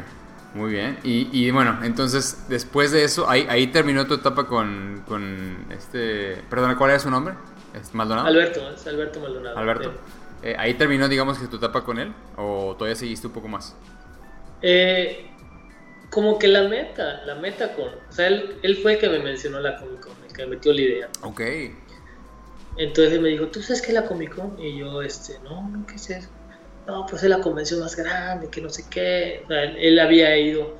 [0.53, 0.99] Muy bien.
[1.03, 6.43] Y, y, bueno, entonces, después de eso, ahí, ahí terminó tu etapa con, con este...
[6.47, 7.33] Perdona, ¿cuál era su nombre?
[7.73, 8.27] ¿Es Maldonado?
[8.27, 9.57] Alberto, es Alberto Maldonado.
[9.57, 9.93] Alberto.
[10.43, 12.13] Eh, ¿Ahí terminó, digamos, que tu etapa con él?
[12.37, 13.75] ¿O todavía seguiste un poco más?
[14.61, 15.31] Eh,
[16.11, 17.87] como que la meta, la meta con...
[17.87, 20.51] O sea, él, él fue el que me mencionó la Comic Con, el que me
[20.51, 21.09] metió la idea.
[21.23, 21.41] Ok.
[22.77, 24.55] Entonces me dijo, ¿tú sabes qué es la Comic Con?
[24.61, 26.29] Y yo, este, no, no, ¿qué es eso?
[26.87, 29.41] No, pues es la convención más grande, que no sé qué.
[29.45, 30.75] O sea, él, él, había ido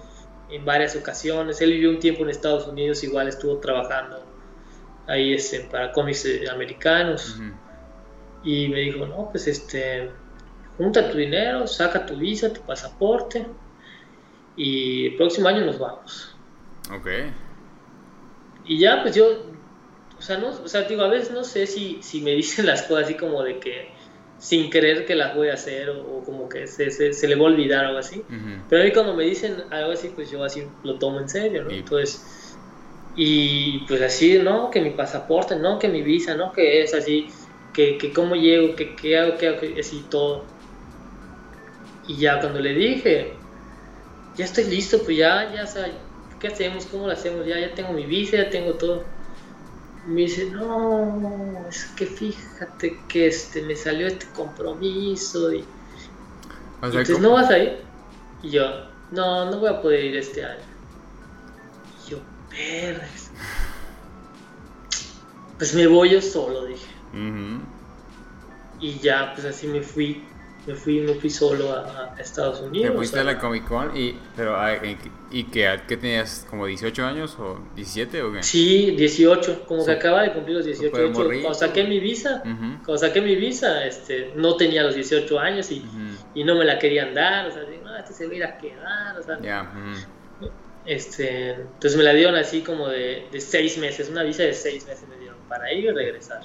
[0.50, 1.62] en varias ocasiones.
[1.62, 4.24] Él vivió un tiempo en Estados Unidos, igual estuvo trabajando
[5.08, 7.38] ahí este, para cómics eh, americanos.
[7.38, 7.54] Uh -huh.
[8.44, 10.12] Y me dijo, no, pues este,
[10.78, 13.46] junta tu dinero, saca tu visa, tu pasaporte
[14.56, 16.36] y el próximo año nos vamos.
[16.92, 17.08] Ok.
[18.66, 19.26] Y ya, pues yo,
[20.18, 22.84] o sea, no, o sea, digo, a veces no sé si, si me dicen las
[22.84, 23.92] cosas así como de que
[24.43, 27.36] sin querer que las voy a hacer o, o como que se, se, se, le
[27.36, 28.25] va a olvidar o algo así.
[28.29, 28.62] Uh -huh.
[28.67, 31.63] Pero a mí cuando me dicen algo así, pues yo así lo tomo en serio,
[31.63, 31.71] ¿no?
[31.71, 31.77] Y...
[31.77, 32.58] Entonces,
[33.15, 37.29] y pues así, no, que mi pasaporte, no, que mi visa, no, que es así,
[37.73, 40.43] que, que cómo llego, que qué hago, qué hago, así todo.
[42.10, 43.32] Y ya cuando le dije,
[44.36, 45.89] ya estoy listo, pues ya, ya, o sea,
[46.41, 46.86] ¿qué hacemos?
[46.88, 47.47] ¿Cómo lo hacemos?
[47.47, 49.06] Ya, ya tengo mi visa, ya tengo todo.
[50.06, 55.63] Me dice, no, es que fíjate que este, me salió este compromiso y,
[56.82, 57.78] o sea, y entonces no vas a ir.
[58.42, 58.63] Y yo,
[59.12, 60.63] no, no voy a poder ir este año.
[62.06, 63.32] Y yo, verdes.
[65.58, 66.88] Pues me voy yo solo, dije.
[67.13, 67.62] Uh -huh.
[68.82, 70.22] Y ya, pues así me fui
[70.65, 72.91] me fui, me fui solo a, a Estados Unidos.
[72.91, 74.56] Te fuiste a la Comic Con y, pero,
[75.32, 76.45] ¿y qué, qué tenías?
[76.49, 78.43] ¿Como 18 años o 17 o qué?
[78.43, 79.88] Sí, 18, como sí.
[79.88, 80.95] que acaba de cumplir los 18.
[80.95, 82.78] De hecho, cuando saqué mi visa, uh -huh.
[82.86, 86.17] cuando saqué mi visa, este, no tenía los 18 años y, uh -huh.
[86.36, 88.58] y no me la querían dar, o sea, no, este se va a ir a
[88.58, 89.39] quedar, o sea.
[89.41, 89.71] Yeah.
[89.76, 90.52] Uh -huh.
[90.86, 94.86] este, entonces me la dieron así como de, de seis meses, una visa de seis
[94.88, 96.41] meses me dieron para ir y regresar.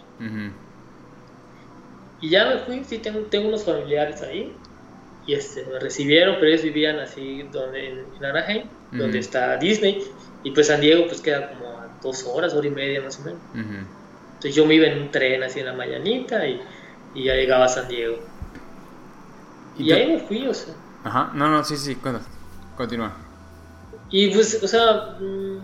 [2.21, 4.55] Y ya me fui, sí, tengo, tengo unos familiares ahí.
[5.27, 8.99] Y este, me recibieron, pero ellos vivían así donde, en, en Anaheim, uh -huh.
[8.99, 10.03] donde está Disney.
[10.43, 13.23] Y pues San Diego pues queda como a dos horas, hora y media más o
[13.25, 13.41] menos.
[13.55, 13.85] Uh -huh.
[14.29, 16.61] Entonces yo me iba en un tren así en la mañanita y,
[17.15, 18.19] y ya llegaba a San Diego.
[19.77, 20.75] Y, y ahí me fui, o sea.
[21.05, 21.97] Ajá, no, no, sí, sí,
[22.77, 23.17] continúa.
[24.11, 25.59] Y pues, o sea, mmm,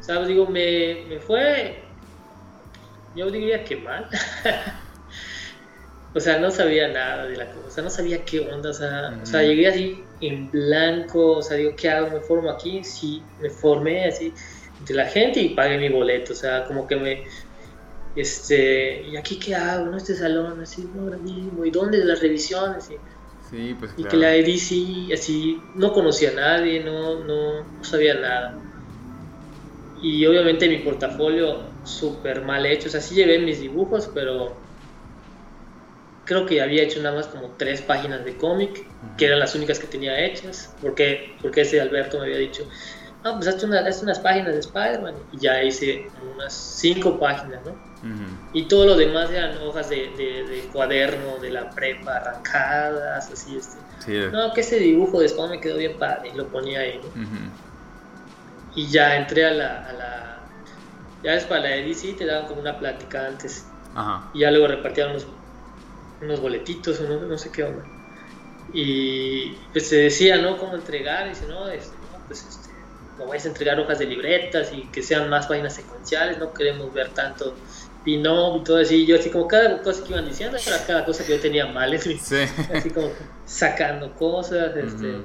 [0.00, 0.28] ¿sabes?
[0.28, 1.82] Digo, me, me fue,
[3.14, 4.08] yo diría que mal.
[6.16, 8.72] o sea, no sabía nada de la cosa, o sea, no sabía qué onda, o
[8.72, 12.10] sea, o sea, llegué así en blanco, o sea, digo, ¿qué hago?
[12.10, 12.82] ¿Me formo aquí?
[12.82, 14.32] Sí, me formé así
[14.80, 17.24] entre la gente y pagué mi boleto, o sea, como que me,
[18.16, 19.90] este, ¿y aquí qué hago?
[19.90, 19.98] ¿No?
[19.98, 22.90] Este salón, así, no, mismo, ¿y dónde las revisiones?
[22.90, 22.94] Y,
[23.50, 28.14] sí, pues, y que la DC, así, no conocía a nadie, no, no, no sabía
[28.14, 28.58] nada.
[30.00, 34.64] Y obviamente mi portafolio súper mal hecho, o sea, sí llevé mis dibujos, pero
[36.26, 38.84] creo que había hecho nada más como tres páginas de cómic,
[39.16, 42.68] que eran las únicas que tenía hechas, porque, porque ese Alberto me había dicho,
[43.24, 47.64] ah, pues hazte, una, hazte unas páginas de Spider-Man, y ya hice unas cinco páginas,
[47.64, 47.70] ¿no?
[47.70, 48.50] Uh -huh.
[48.52, 53.56] Y todo lo demás eran hojas de, de, de, cuaderno de la prepa arrancadas, así,
[53.56, 53.78] este.
[54.04, 54.28] Sí.
[54.30, 57.08] No, que ese dibujo de Spawn me quedó bien padre, y lo ponía ahí, ¿no?
[57.08, 57.50] Uh -huh.
[58.74, 60.38] Y ya entré a la, a la
[61.22, 63.66] ya es para la DC, te daban como una plática antes.
[63.94, 64.28] Ajá.
[64.34, 65.26] Y ya luego repartían unos
[66.20, 67.84] unos boletitos o no, sé qué onda.
[68.72, 70.58] Y pues se decía, ¿no?
[70.58, 72.70] Cómo entregar, y dice, no, este, no, pues este,
[73.18, 76.92] no vais a entregar hojas de libretas y que sean más páginas secuenciales, no queremos
[76.92, 77.54] ver tanto
[78.04, 78.96] pin-up y todo así.
[79.02, 81.66] Y yo así como cada cosa que iban diciendo era cada cosa que yo tenía
[81.66, 82.36] mal, así, sí.
[82.74, 83.10] así como
[83.44, 85.06] sacando cosas, este...
[85.06, 85.24] Uh -huh.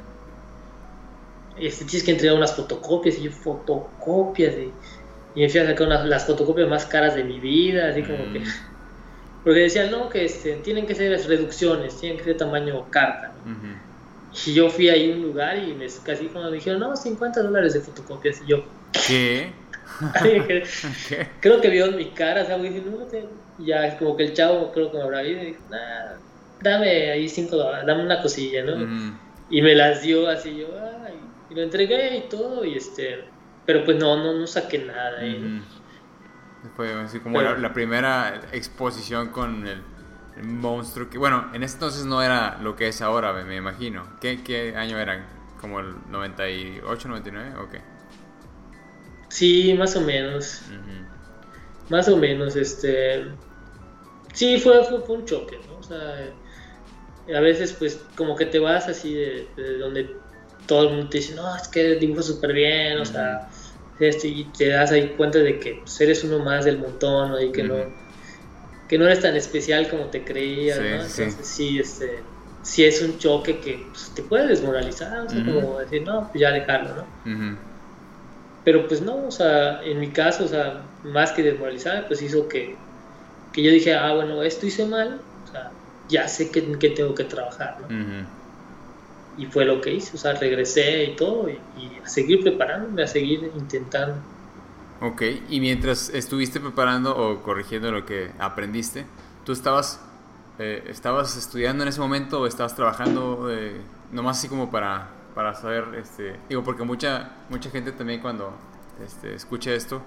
[1.57, 4.71] Este, tienes que entregar unas fotocopias y yo fotocopias y,
[5.35, 8.25] y me fui a sacar unas, las fotocopias más caras de mi vida, así como
[8.25, 8.33] mm.
[8.33, 8.43] que
[9.43, 13.33] porque decían, no, que este, tienen que ser reducciones, tienen que ser tamaño carta.
[13.45, 13.51] ¿no?
[13.51, 14.47] Uh -huh.
[14.47, 17.41] Y yo fui ahí a un lugar y me, casi cuando me dijeron, no, 50
[17.41, 18.41] dólares de fotocopias.
[18.41, 18.63] Y yo,
[19.07, 19.51] ¿qué?
[21.41, 23.25] Creo que vio en mi cara, o sea, dije, no, te...
[23.59, 26.17] ya como que el chavo creo que me habrá visto y dijo, nah,
[26.61, 28.75] dame ahí 5 dólares, dame una cosilla, ¿no?
[28.75, 29.17] Uh -huh.
[29.49, 30.67] Y me las dio así, yo,
[31.05, 31.13] ay,
[31.49, 33.25] y lo entregué y todo, y este,
[33.65, 35.61] pero pues no, no, no saqué nada uh -huh.
[36.75, 39.81] Fue así como Pero, la, la, primera exposición con el,
[40.37, 43.55] el, monstruo que, bueno, en ese entonces no era lo que es ahora, me, me
[43.55, 44.05] imagino.
[44.19, 45.25] ¿Qué, ¿Qué, año eran?
[45.59, 47.81] ¿Como el 98, 99 o qué?
[49.29, 50.63] Sí, más o menos.
[50.69, 51.11] Uh -huh.
[51.89, 53.25] Más o menos, este...
[54.33, 55.77] sí, fue, fue, un choque, ¿no?
[55.77, 56.31] O sea,
[57.35, 59.47] a veces pues como que te vas así de,
[59.79, 60.15] donde
[60.67, 63.49] todo el mundo te dice, no, es que dibujas súper bien, o sea,
[64.07, 67.41] esto, y te das ahí cuenta de que pues, eres uno más del montón, ¿no?
[67.41, 67.75] Y que no
[68.91, 70.85] que no eres tan especial como te creías, ¿no?
[70.85, 72.19] Entonces sí, este,
[72.61, 76.41] sí es un choque que pues, te puede desmoralizar, o sea, como decir, no, pues
[76.41, 77.57] ya dejarlo, ¿no?
[78.65, 82.49] Pero pues no, o sea, en mi caso, o sea, más que desmoralizar, pues hizo
[82.49, 82.75] que,
[83.53, 85.71] que yo dije, ah, bueno, esto hice mal, o sea,
[86.09, 88.27] ya sé que, que tengo que trabajar, ¿no?
[89.37, 93.03] Y fue lo que hice, o sea, regresé y todo, y, y a seguir preparándome,
[93.03, 94.17] a seguir intentando.
[95.01, 99.05] Ok, y mientras estuviste preparando o corrigiendo lo que aprendiste,
[99.43, 99.99] ¿tú estabas,
[100.59, 105.55] eh, estabas estudiando en ese momento o estabas trabajando eh, nomás así como para, para
[105.55, 108.53] saber, este, digo, porque mucha, mucha gente también cuando
[109.03, 110.03] este, escucha esto,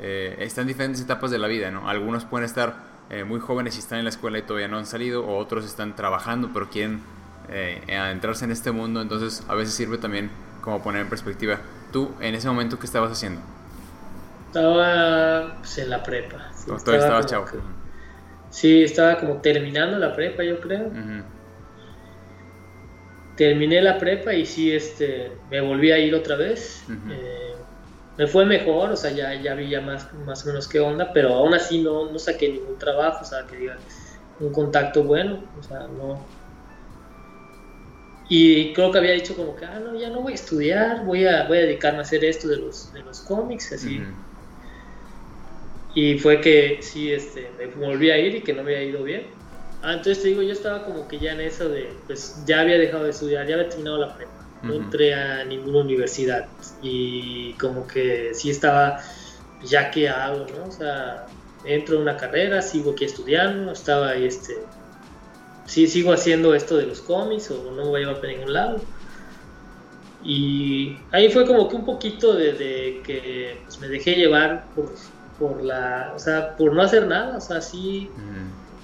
[0.00, 1.88] eh, está en diferentes etapas de la vida, ¿no?
[1.88, 2.76] Algunos pueden estar
[3.10, 5.64] eh, muy jóvenes y están en la escuela y todavía no han salido, o otros
[5.64, 7.00] están trabajando pero quieren
[7.48, 10.30] adentrarse en este mundo, entonces a veces sirve también
[10.60, 11.60] como poner en perspectiva,
[11.92, 13.40] tú en ese momento, ¿qué estabas haciendo?
[14.46, 16.50] Estaba pues, en la prepa.
[16.54, 17.46] Sí, estaba chavo.
[18.50, 20.90] sí, estaba como terminando la prepa, yo creo.
[23.36, 26.84] Terminé la prepa y sí, este, me volví a ir otra vez.
[26.88, 27.54] Eh,
[28.16, 31.12] me fue mejor, o sea, ya, ya vi ya más, más o menos qué onda,
[31.12, 33.76] pero aún así no, no saqué ningún trabajo, o sea, que diga,
[34.38, 36.24] un contacto bueno, o sea, no.
[38.28, 41.26] Y creo que había dicho como que, ah, no, ya no voy a estudiar, voy
[41.26, 44.00] a, voy a dedicarme a hacer esto de los, de los cómics, así.
[45.94, 49.02] Y fue que sí, este, me volví a ir y que no me había ido
[49.02, 49.26] bien.
[49.82, 52.78] Ah, entonces te digo, yo estaba como que ya en eso de, pues ya había
[52.78, 54.32] dejado de estudiar, ya había terminado la prepa,
[54.62, 56.48] no entré a ninguna universidad
[56.80, 58.98] y como que sí estaba,
[59.62, 60.68] ya que hago, ¿no?
[60.68, 61.26] O sea,
[61.64, 64.54] entro a una carrera, sigo aquí estudiando, estaba ahí, este,
[65.66, 68.80] sí sigo haciendo esto de los cómics o no voy a llevar para ningún lado.
[70.22, 74.94] Y ahí fue como que un poquito de, que pues, me dejé llevar por,
[75.38, 78.10] por la, o sea, por no hacer nada, o sea, sí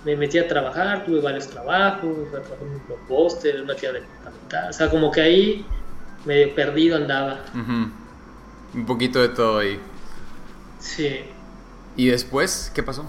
[0.05, 4.71] me metí a trabajar, tuve varios trabajos, trabajé en un blockbuster, en una tienda departamental,
[4.71, 5.67] o sea, como que ahí
[6.27, 7.41] medio perdido andaba.
[8.75, 9.81] Un poquito de todo ahí.
[10.79, 11.21] Sí.
[11.97, 13.05] ¿Y después qué pasó?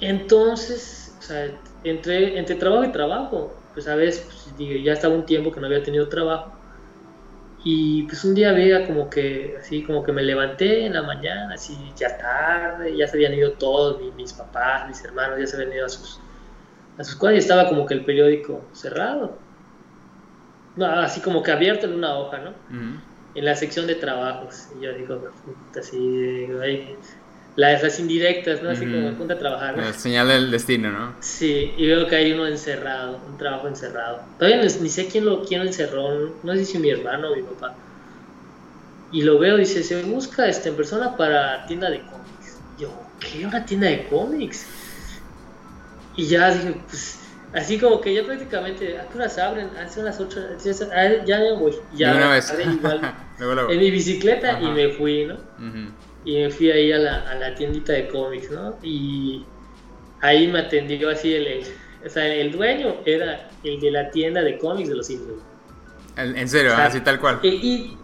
[0.00, 1.50] Entonces, o sea,
[1.84, 5.66] entre, entre trabajo y trabajo, pues a veces pues, ya estaba un tiempo que no
[5.66, 6.58] había tenido trabajo
[7.64, 11.54] y pues un día veía como que, así como que me levanté en la mañana,
[11.54, 15.72] así ya tarde, ya se habían ido todos, mis, papás, mis hermanos, ya se habían
[15.72, 16.20] ido a sus,
[16.96, 19.36] a sus cosas y estaba como que el periódico cerrado.
[20.76, 22.52] No, así como que abierto en una hoja, ¿no?
[23.34, 24.68] En la sección de trabajos.
[24.78, 25.20] Y yo digo,
[25.76, 26.46] así,
[27.58, 28.70] las, indirectas, ¿no?
[28.70, 29.76] Así como junta a trabajar.
[29.76, 31.16] La señal del destino, ¿no?
[31.18, 34.20] Sí, y veo que hay uno encerrado, un trabajo encerrado.
[34.38, 37.74] Todavía ni, sé quién lo, quién encerró, no sé si mi hermano o mi papá.
[39.10, 42.60] Y lo veo, dice, se busca este, en persona para tienda de cómics.
[42.78, 43.44] Yo, ¿qué?
[43.44, 44.64] ¿Una tienda de cómics?
[46.14, 47.18] Y ya dije, pues,
[47.54, 49.70] así como que ya prácticamente, ¿a qué horas abren?
[49.76, 50.40] Hace unas 8,
[51.26, 51.74] ya me voy.
[51.92, 52.54] Ya, una vez.
[52.56, 53.14] Igual,
[53.70, 55.38] en mi bicicleta y me fui, ¿no?
[56.24, 58.76] Y me fui ahí a la, a la tiendita de cómics, ¿no?
[58.82, 59.44] Y
[60.20, 61.64] ahí me atendió así el,
[62.04, 65.42] o sea, el dueño era el de la tienda de cómics de los Simpsons.
[66.16, 67.38] En serio, así tal cual.
[67.42, 67.96] Y,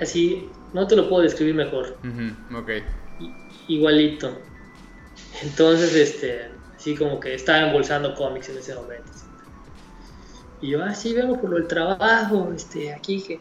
[0.00, 1.96] así, no te lo puedo describir mejor.
[2.54, 2.70] ok.
[3.68, 4.38] igualito.
[5.42, 9.10] Entonces, este, así como que estaba embolsando cómics en ese momento.
[10.60, 13.40] Y yo, ah, sí, vengo por lo del trabajo, este, aquí que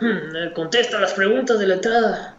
[0.54, 2.36] contesta las preguntas de la entrada.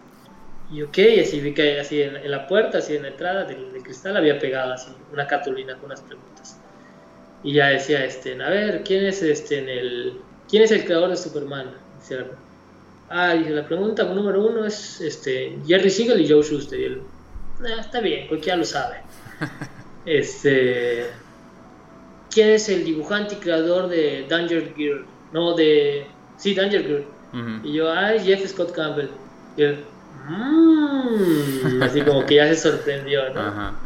[0.72, 4.18] Y ok, así vi que así en, la puerta, así en la entrada del, cristal
[4.18, 6.60] había pegado así una cartulina con unas preguntas.
[7.44, 11.10] Y ya decía, este, a ver, ¿quién es este en el quién es el creador
[11.10, 11.72] de Superman?
[13.10, 16.80] ah, dije, la pregunta número uno es este Jerry Siegel y Joe Shuster.
[16.80, 17.02] Y él,
[17.62, 18.98] ah, está bien, cualquiera lo sabe.
[20.06, 21.06] este,
[22.32, 25.06] ¿quién es el dibujante y creador de Danger Girl?
[25.32, 27.06] No, de, sí, Danger Girl.
[27.64, 29.10] Y yo, ah, Jeff Scott Campbell.
[29.58, 29.84] Y él,
[30.28, 33.86] Mm, así como que ya se sorprendió, ¿no?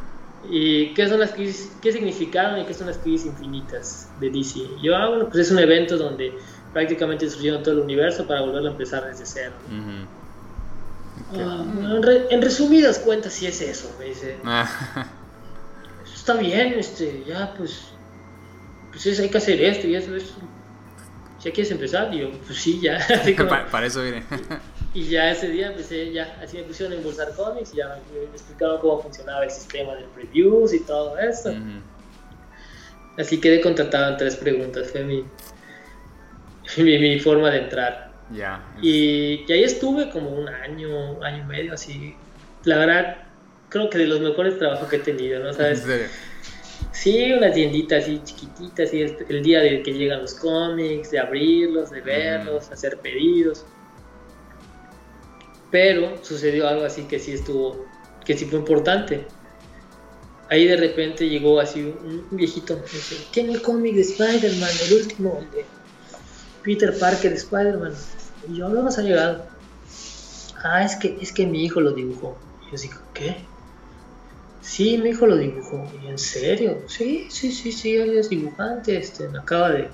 [0.49, 4.59] ¿Y qué son las crisis, qué significaron y qué son las crisis infinitas de DC?
[4.81, 6.33] Yo, ah, bueno, pues es un evento donde
[6.73, 9.53] prácticamente destruyeron todo el universo para volverlo a empezar desde cero.
[11.35, 11.65] Ah,
[12.29, 14.37] en, resumidas cuentas, sí es eso, me dice.
[14.45, 14.67] Ah.
[16.15, 17.87] Está bien, este, ya, pues,
[18.91, 20.35] pues hay que hacer esto y eso, eso.
[21.43, 22.13] ¿Ya quieres empezar?
[22.13, 22.99] Y yo, pues sí, ya.
[23.71, 24.23] para, eso viene.
[24.93, 28.23] Y ya ese día empecé, ya, así me pusieron a embolsar cómics y ya me,
[28.23, 31.53] explicaron cómo funcionaba el sistema de previews y todo eso.
[33.17, 35.25] Así quedé contratado en tres preguntas, fue mi,
[36.77, 38.11] mi, forma de entrar.
[38.31, 38.63] Ya.
[38.81, 42.15] Y, y, ahí estuve como un año, año y medio, así.
[42.63, 43.17] La verdad,
[43.69, 45.53] creo que de los mejores trabajos que he tenido, ¿no?
[45.53, 45.85] ¿Sabes?
[46.91, 51.91] Sí, una tiendita así chiquitita, así el, día de que llegan los cómics, de abrirlos,
[51.91, 53.65] de verlos, hacer pedidos.
[55.71, 57.85] Pero sucedió algo así que sí estuvo,
[58.25, 59.27] que sí fue importante.
[60.49, 65.37] Ahí de repente llegó así un, viejito, dice, tiene el cómic de Spider-Man, el último,
[65.39, 65.65] el de
[66.63, 67.93] Peter Parker de Spider-Man.
[68.47, 69.45] Y yo, no nos ha llegado?
[70.63, 72.35] Ah, es que, es que mi hijo lo dibujó.
[72.67, 73.37] Y yo digo, ¿qué?
[74.61, 75.87] Sí, mi hijo lo dibujó.
[76.03, 76.81] ¿Y en serio?
[76.87, 79.89] Sí, sí, sí, sí, él es dibujante, este, me acaba de...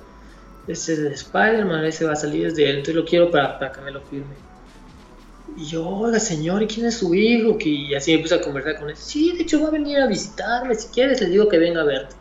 [0.68, 3.72] Este es de Spider-Man, ese va a salir desde él, entonces lo quiero para, para
[3.72, 4.45] que me lo firme.
[5.58, 7.58] Y yo, oiga señor, ¿y quién es su hijo?
[7.62, 8.98] Y así me puse a conversar con él.
[8.98, 11.86] Sí, de hecho va a venir a visitarme, si quieres le digo que venga a
[11.86, 12.16] verte.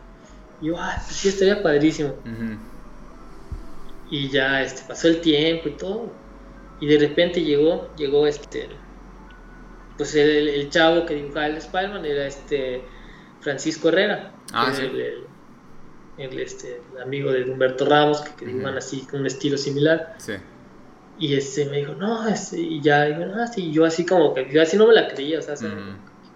[0.61, 2.15] Y yo, ay, pues sí, estaría padrísimo.
[4.09, 6.11] Y ya este, pasó el tiempo y todo.
[6.79, 8.69] Y de repente llegó, llegó este,
[9.97, 12.83] pues el, chavo que dibujaba el Spider-Man era este
[13.41, 14.71] Francisco Herrera, ah,
[16.17, 20.15] el, este, amigo de Humberto Ramos, que, dibujan así con un estilo similar.
[21.17, 24.61] Y este me dijo, no, este, y ya, y ah, yo así como que, yo
[24.61, 25.55] así no me la creía, o sea,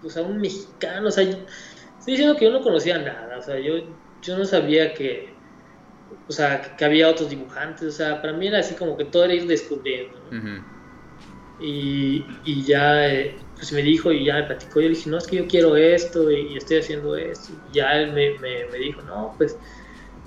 [0.02, 3.58] o sea, un mexicano, o sea, estoy diciendo que yo no conocía nada, o sea,
[3.58, 3.74] yo,
[4.22, 5.34] yo no sabía que,
[6.28, 9.24] o sea, que, había otros dibujantes, o sea, para mí era así como que todo
[9.24, 10.18] era ir descubriendo,
[11.60, 15.18] y, y, ya, eh, pues me dijo y ya me platicó, yo le dije, no,
[15.18, 17.52] es que yo quiero esto y, estoy haciendo esto.
[17.70, 19.58] Y ya él me, me, dijo, no, pues,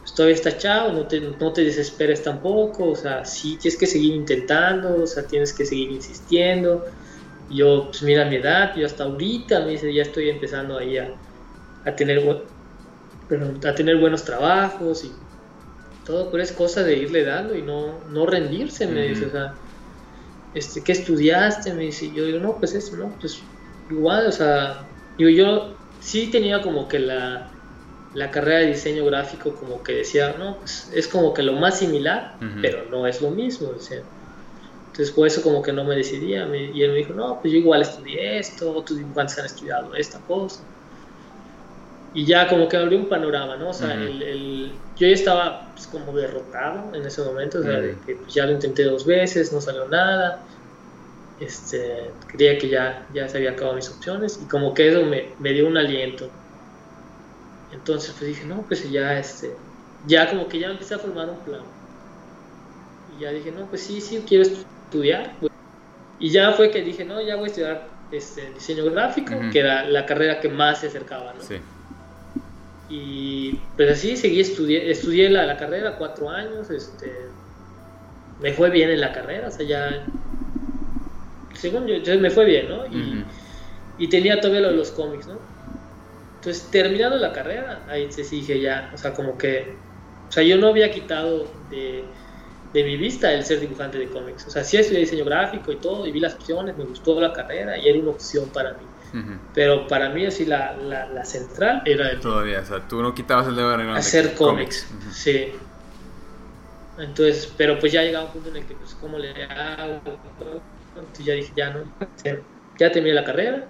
[0.04, 3.88] pues, todavía está chavo, no te, no te desesperes tampoco, o sea, sí tienes que
[3.88, 6.86] seguir intentando, o sea, tienes que seguir insistiendo.
[7.50, 11.14] yo, pues mira mi edad, yo hasta ahorita, me dice, ya estoy empezando ahí a,
[11.86, 12.20] a tener,
[13.66, 15.12] a tener buenos trabajos y
[16.06, 19.56] todo, pero es cosa de irle dando y no, no rendirse, me dice, o sea
[20.54, 21.74] este, ¿qué estudiaste?
[21.74, 23.18] Me dice, yo digo, no, pues eso, ¿no?
[23.20, 23.42] Pues
[23.90, 24.88] igual, o sea,
[25.18, 27.53] digo, yo sí tenía como que la,
[28.14, 31.80] la carrera de diseño gráfico como que decía, no, pues es como que lo más
[31.80, 34.02] similar, pero no es lo mismo, o sea.
[34.88, 37.60] Entonces por eso como que no me decidía, y él me dijo, no, pues yo
[37.60, 40.62] igual estudié esto, otros dibujantes han estudiado esta cosa.
[42.14, 43.70] Y ya como que abrió un panorama, ¿no?
[43.70, 47.80] O sea, el, el, yo ya estaba pues, como derrotado en ese momento, o sea,
[47.80, 50.44] de que pues, ya lo intenté dos veces, no salió nada.
[51.40, 55.30] Este, creía que ya, ya se había acabado mis opciones y como que eso me,
[55.40, 56.30] me dio un aliento.
[57.74, 59.56] Entonces pues dije, no, pues ya, este,
[60.06, 61.62] ya como que ya empecé a formar un plan.
[63.18, 65.34] Y ya dije, no, pues sí, sí, quiero estudiar.
[66.20, 69.86] Y ya fue que dije, no, ya voy a estudiar este, diseño gráfico, que era
[69.86, 71.42] la carrera que más se acercaba, ¿no?
[71.42, 71.56] Sí.
[72.90, 77.12] Y pues así seguí, estudié, estudié la, la carrera cuatro años, este,
[78.40, 80.06] me fue bien en la carrera, o sea, ya,
[81.56, 82.86] según yo, me fue bien, ¿no?
[82.86, 83.26] Y,
[83.98, 85.53] y tenía todavía lo de los cómics, ¿no?
[86.44, 89.78] Entonces, terminando la carrera, ahí se dije ya, o sea, como que,
[90.28, 92.04] o sea, yo no había quitado de,
[92.74, 95.78] de mi vista el ser dibujante de cómics, o sea, sí estudié diseño gráfico y
[95.78, 98.84] todo, y vi las opciones, me gustó la carrera y era una opción para mí.
[99.54, 102.20] Pero para mí así la, la, central era el...
[102.20, 105.54] Todavía, o sea, tú no quitabas el dedo de Hacer cómics, sí.
[106.98, 110.02] Entonces, pero pues ya llegaba un punto en el que, pues, ¿cómo le hago?
[110.98, 111.86] Entonces ya dije, ya no,
[112.78, 113.66] ya terminé la carrera,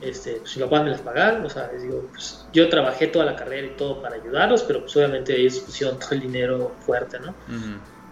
[0.00, 3.66] este, pues papás me las pagaron, o sea, digo, pues yo trabajé toda la carrera
[3.66, 7.34] y todo para ayudarlos, pero pues obviamente ellos pusieron todo el dinero fuerte, ¿no?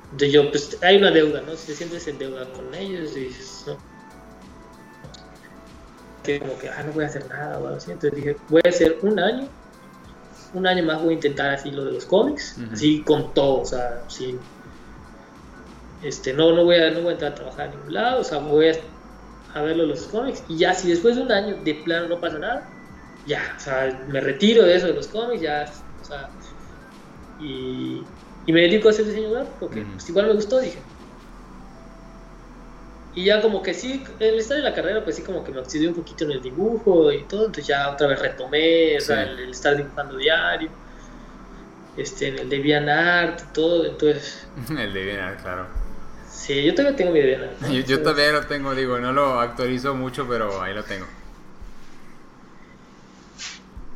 [0.05, 1.55] Entonces yo, pues hay una deuda, ¿no?
[1.57, 3.77] Si te sientes en deuda con ellos, dices, ¿no?
[6.39, 7.91] como que, ah, no voy a hacer nada o así.
[7.91, 9.49] Entonces dije, voy a hacer un año,
[10.53, 13.65] un año más voy a intentar así lo de los cómics, así con todo, o
[13.65, 14.39] sea, sí.
[16.03, 18.25] Este, no, no voy, a, no voy a entrar a trabajar a ningún lado, o
[18.25, 18.73] sea, voy a,
[19.55, 22.39] a verlo los cómics y ya si después de un año de plano no pasa
[22.39, 22.69] nada,
[23.27, 25.71] ya, o sea, me retiro de eso de los cómics, ya,
[26.01, 26.29] o sea,
[27.41, 28.03] y,
[28.47, 30.79] y me dedico a hacer diseño web porque pues, igual me gustó, dije,
[33.15, 35.59] y ya como que sí, el estar en la carrera, pues sí como que me
[35.59, 39.23] oxidé un poquito en el dibujo y todo, entonces ya otra vez retomé, o sea,
[39.23, 40.71] el, estar dibujando diario,
[41.97, 44.47] este, en el DeviantArt y todo, entonces...
[44.71, 45.88] el DeviantArt, claro.
[46.39, 47.73] Sí, yo todavía tengo mi DeviantArt.
[47.73, 51.05] Yo, yo todavía lo tengo, digo, no lo actualizo mucho, pero ahí lo tengo.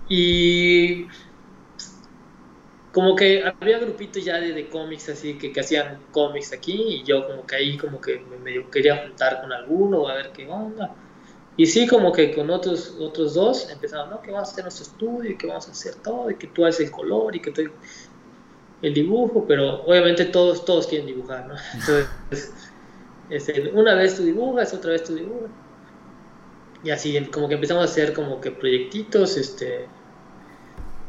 [0.08, 1.06] Y
[2.92, 7.04] como que había grupitos ya de, de cómics así que, que, hacían cómics aquí y
[7.04, 10.46] yo como que ahí como que me, me, quería juntar con alguno a ver qué
[10.48, 10.94] onda.
[11.56, 14.20] Y sí, como que con otros, otros dos empezamos, ¿no?
[14.20, 16.66] Que vamos a hacer nuestro estudio y que vamos a hacer todo y que tú
[16.66, 17.62] haces el color y que tú
[18.82, 21.54] el dibujo, pero obviamente todos, todos quieren dibujar, ¿no?
[21.74, 22.52] Entonces,
[23.72, 25.50] una vez tú dibujas, otra vez tú dibujas.
[26.82, 29.86] Y así, como que empezamos a hacer como que proyectitos, este...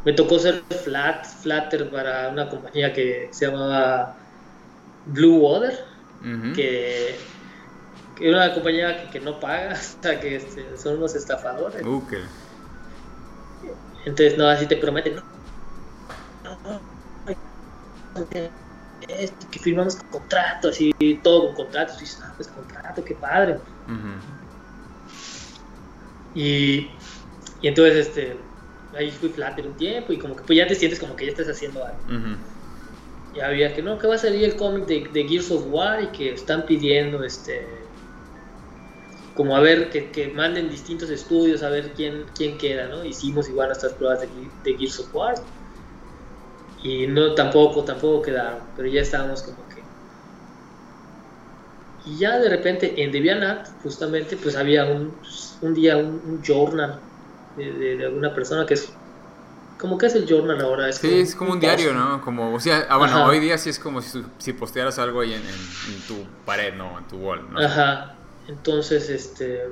[0.05, 4.17] Me tocó ser flat, flatter para una compañía que se llamaba
[5.05, 5.79] Blue Water,
[6.53, 7.15] que,
[8.17, 11.83] que era una compañía que, que no paga, hasta que este, son unos estafadores.
[11.85, 12.23] Okay.
[14.05, 15.23] Entonces, no, así te prometen, no,
[16.43, 16.92] esto,
[19.51, 20.93] que firmamos con contrato, así,
[21.23, 23.59] todo con contratos, y dices, ah, pues contrato, qué padre.
[26.35, 26.89] y,
[27.61, 28.37] y entonces, este,
[28.97, 31.31] ahí fui flatter un tiempo y como que pues ya te sientes como que ya
[31.31, 31.99] estás haciendo algo.
[33.35, 36.03] Y había que no, que va a salir el cómic de, de, Gears of War
[36.03, 37.65] y que están pidiendo, este,
[39.33, 43.03] como a ver, que, que, manden distintos estudios a ver quién, quién queda, ¿no?
[43.03, 44.27] Hicimos igual nuestras pruebas de,
[44.63, 45.35] de Gears of War
[46.83, 49.81] y no tampoco tampoco quedaron pero ya estábamos como que
[52.05, 55.15] y ya de repente en DeviantArt justamente pues había un,
[55.61, 56.99] un día un, journal
[57.55, 58.91] de, de, alguna persona que es
[59.79, 62.53] como que es el journal ahora es sí como, es como un, diario no como
[62.53, 65.41] o sea ah, bueno hoy día sí es como si, si postearas algo ahí en,
[65.41, 67.59] en, tu pared no en tu wall ¿no?
[67.59, 68.15] ajá.
[68.49, 69.69] Entonces este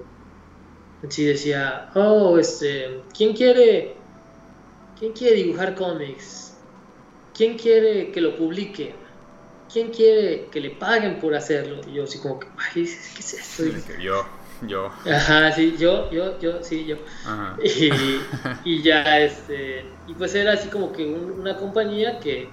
[1.09, 3.97] sí decía oh este quién quiere
[4.97, 6.50] quién quiere dibujar cómics
[7.33, 8.95] ¿quién quiere que lo publique?
[9.71, 11.81] ¿Quién quiere que le paguen por hacerlo?
[11.87, 13.63] Y yo así como que, ay, ¿qué es esto?
[13.99, 14.25] yo,
[14.67, 14.87] yo.
[14.87, 16.97] Ajá, sí, yo, yo, yo, sí, yo.
[17.25, 17.57] Ajá.
[17.63, 22.49] Y, y, ya, este, y pues era así como que una compañía que,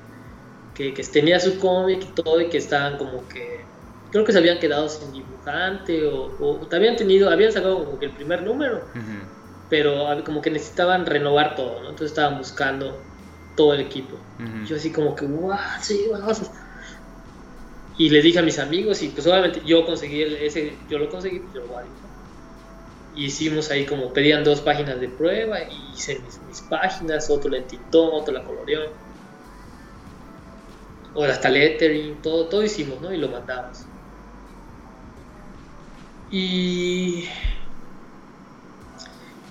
[0.74, 3.66] que, que tenía su cómic y todo y que estaban como que,
[4.10, 8.06] creo que se habían quedado sin dibujante o, o habían tenido, habían sacado como que
[8.06, 8.84] el primer número,
[9.68, 11.90] pero como que necesitaban renovar todo, ¿no?
[11.90, 13.07] Entonces estaban buscando
[13.58, 14.16] todo el equipo.
[14.66, 16.42] Yo así como que, wow, sí, vamos.
[17.98, 21.42] Y le dije a mis amigos y pues obviamente yo conseguí ese, yo lo conseguí,
[21.52, 21.80] yo lo
[23.16, 27.58] Y hicimos ahí como, pedían dos páginas de prueba y hice mis, páginas, otro le
[27.58, 28.82] entintó, otro la coloreó.
[31.14, 33.12] O hasta lettering, todo, todo hicimos, ¿no?
[33.12, 33.86] Y lo mandamos.
[36.30, 37.24] Y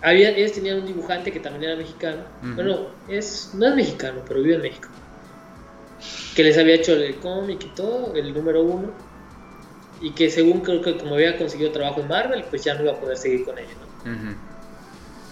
[0.02, 2.24] había, ellos tenían un dibujante que también era mexicano.
[2.56, 4.90] Bueno, es, no es mexicano, pero vive en México.
[6.36, 8.92] Que les había hecho el cómic y todo, el número uno.
[10.02, 12.92] Y que según creo que como había conseguido trabajo en Marvel, pues ya no iba
[12.92, 13.76] a poder seguir con ellos.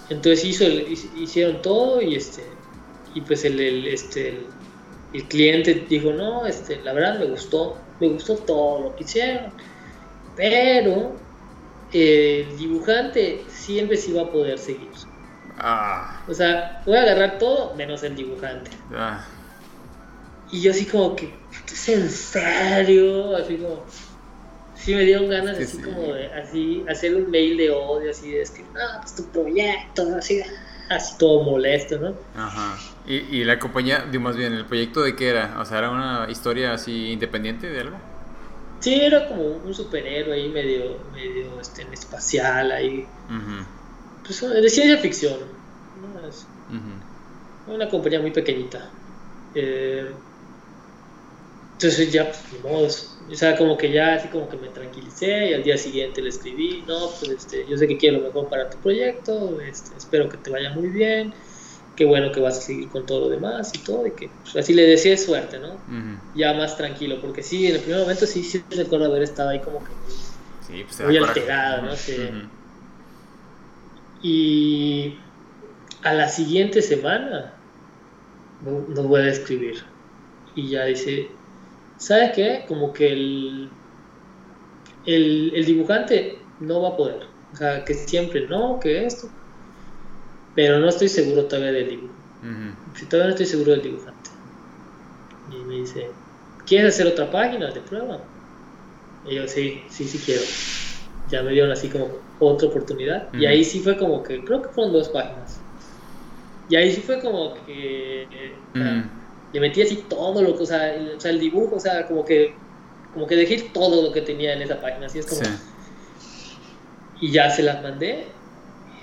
[0.10, 2.44] Entonces hizo hicieron todo y este
[3.16, 4.46] y pues el, el este
[5.14, 9.52] el, cliente dijo no este la verdad me gustó me gustó todo lo que hicieron
[10.36, 11.16] pero
[11.96, 14.90] el dibujante siempre sí va a poder seguir.
[15.58, 16.22] Ah.
[16.28, 18.72] O sea, voy a agarrar todo menos el dibujante.
[18.94, 19.26] Ah.
[20.52, 21.34] Y yo así como que,
[21.72, 23.36] ¿es en serio?
[23.38, 23.86] Así como,
[24.76, 28.42] sí me dieron ganas así como de así, hacer un mail de odio, así de
[28.42, 30.42] escribir, ah, pues tu proyecto, así,
[30.90, 32.14] así todo molesto, ¿no?
[32.36, 32.78] Ajá.
[33.08, 35.60] ¿Y, y la compañía, más bien, el proyecto de qué era?
[35.60, 37.98] O sea, ¿era una historia así independiente de algo?
[38.80, 43.08] Sí, era como un superhéroe ahí medio, medio este, espacial ahí.
[44.24, 45.40] pues, de ciencia ficción.
[47.68, 48.90] Una compañía muy pequeñita.
[49.56, 50.12] Eh,
[51.74, 52.88] entonces ya, pues, ni modo.
[52.88, 56.30] O sea, como que ya así como que me tranquilicé y al día siguiente le
[56.30, 60.30] escribí, no, pues este, yo sé que quiero lo mejor para tu proyecto, este, espero
[60.30, 61.34] que te vaya muy bien
[61.96, 64.56] qué bueno que vas a seguir con todo lo demás y todo, y que pues,
[64.56, 65.78] así le decía suerte, ¿no?
[66.36, 69.60] Ya más tranquilo, porque sí, en el primer momento sí, sí recuerdo haber estado ahí
[69.60, 69.92] como que
[70.68, 71.92] sí, pues, muy alterado, ¿no?
[74.22, 75.18] Y
[76.04, 77.54] a la siguiente semana
[78.62, 79.84] nos vuelve a escribir.
[80.56, 81.30] Y ya dice,
[81.98, 82.66] ¿sabe qué?
[82.68, 83.70] Como que el,
[85.06, 89.30] el, el dibujante no va a poder, o sea, que siempre no, que esto
[90.56, 92.14] pero no estoy seguro todavía del dibujo.
[92.96, 94.30] Si todavía no estoy seguro del dibujante.
[95.52, 96.10] Y me dice,
[96.66, 98.20] ¿quieres hacer otra página de prueba?
[99.28, 100.44] Y yo, sí, sí, sí quiero.
[101.30, 103.34] Ya me dieron así como otra oportunidad.
[103.34, 105.60] Y ahí sí fue como que, creo que fueron dos páginas.
[106.70, 108.28] Y ahí sí fue como que
[109.54, 112.08] le metí así todo lo que, o sea, el, o sea, el dibujo, o sea,
[112.08, 112.54] como que,
[113.14, 115.08] como que dejé todo lo que tenía en esa página.
[115.08, 115.42] Así es como.
[117.22, 118.26] Y ya se las mandé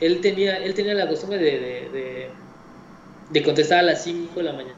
[0.03, 1.61] él tenía, él tenía la costumbre de,
[1.93, 2.31] de,
[3.31, 4.77] de, contestar a las 5 de la mañana.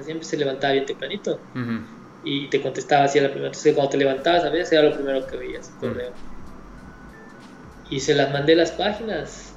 [0.00, 1.40] siempre se levantaba bien tempranito.
[2.22, 3.48] Y te contestaba así a la primera.
[3.48, 6.12] Entonces, cuando te levantabas, a veces era lo primero que veías, correo.
[7.90, 9.54] Y se las mandé las páginas.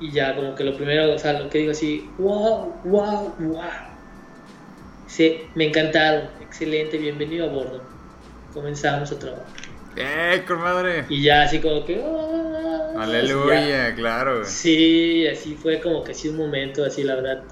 [0.00, 3.62] Y ya, como que lo primero, o sea, lo que digo así, wow, wow, wow.
[5.06, 7.82] Sí, me encantaron, excelente, bienvenido a bordo.
[8.52, 9.69] Comenzamos a trabajar.
[10.02, 11.04] ¡Eh, comadre!
[11.08, 12.00] Y ya así como que...
[12.04, 14.44] Oh, Aleluya, claro.
[14.44, 17.42] Sí, así fue como que sí un momento así, la verdad,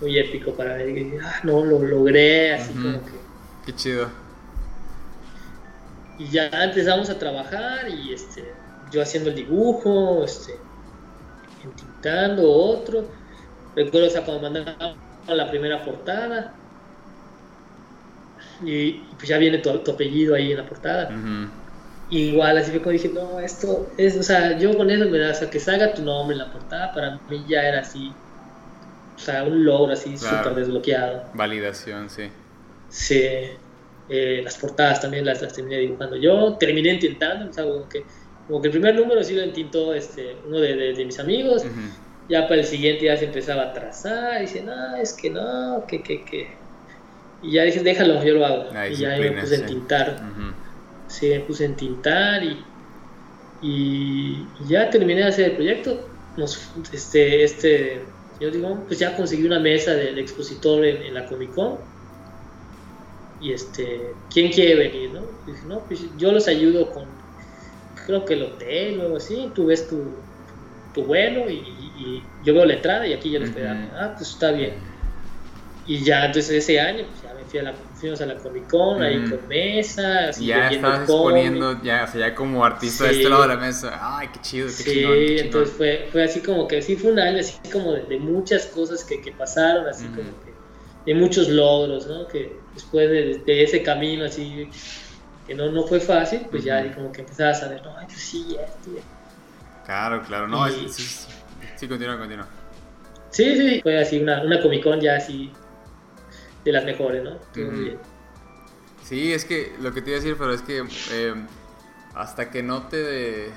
[0.00, 1.12] muy épico para mí.
[1.22, 3.12] Ah, no, lo logré, así como que...
[3.66, 4.08] Qué chido.
[6.18, 8.52] Y ya empezamos a trabajar y este,
[8.90, 10.56] yo haciendo el dibujo, este,
[11.64, 13.06] entintando otro.
[13.74, 14.50] Recuerdo, o sea, cuando
[15.28, 16.54] la primera portada.
[18.64, 21.10] Y, pues ya viene tu, apellido ahí en la portada.
[22.12, 25.30] Igual, así fue como dije, no, esto es, o sea, yo con eso me da,
[25.30, 28.12] o sea, que salga tu nombre en la portada, para mí ya era así,
[29.16, 31.24] o sea, un logro así súper desbloqueado.
[31.32, 32.24] Validación, sí.
[32.90, 33.24] Sí,
[34.10, 36.16] eh, las portadas también las, las, terminé dibujando.
[36.16, 38.04] Yo, terminé entintando, o sea, como que,
[38.46, 41.64] como que el primer número sí lo entintó este, uno de, de, mis amigos,
[42.28, 45.86] ya para el siguiente ya se empezaba a trazar, y dice, no, es que no,
[45.88, 46.48] que, que, que,
[47.42, 50.20] y ya dije, déjalo, yo lo hago, y ya me puse a entintar
[51.12, 52.64] sí, me puse en tintar y,
[53.62, 56.08] y, ya terminé de hacer el proyecto.
[56.36, 58.02] Nos, este, este,
[58.40, 61.76] yo digo, pues ya conseguí una mesa del expositor en, la Comic Con.
[63.40, 65.10] Y este, ¿quién quiere venir?
[65.12, 65.22] No?
[65.46, 67.04] dije, no, pues yo los ayudo con,
[68.06, 69.50] creo que el hotel o algo así.
[69.54, 70.02] Tú ves tu,
[70.94, 73.54] tu vuelo y, yo veo la entrada y aquí ya los uh
[73.94, 74.74] Ah, pues está bien.
[75.86, 77.21] Y ya entonces ese año, pues
[77.52, 80.40] fui a la fuimos a la Comic Con, ahí con mesas.
[80.40, 83.56] Y ya estabas exponiendo, ya, o sea, ya como artista de este lado de la
[83.56, 83.98] mesa.
[84.00, 87.20] Ay, qué chido, qué sí, Sí, entonces fue, fue así como que, sí, fue un
[87.20, 90.52] año así como de, muchas cosas que, que pasaron, así como que,
[91.04, 92.26] de muchos logros, ¿no?
[92.26, 94.68] Que después de, de, ese camino así,
[95.46, 98.56] que no, no fue fácil, pues ya como que empezabas a ver, no, pues sí,
[98.58, 98.90] esto,
[99.84, 101.26] Claro, claro, no, sí, sí,
[101.76, 102.46] sí, continúa, continúa.
[103.30, 105.50] Sí, sí, fue así una, una Comic Con ya así
[106.64, 107.38] de las mejores, ¿no?
[109.02, 111.34] Sí, es que lo que te iba a decir, pero es que eh,
[112.14, 113.50] hasta que no te,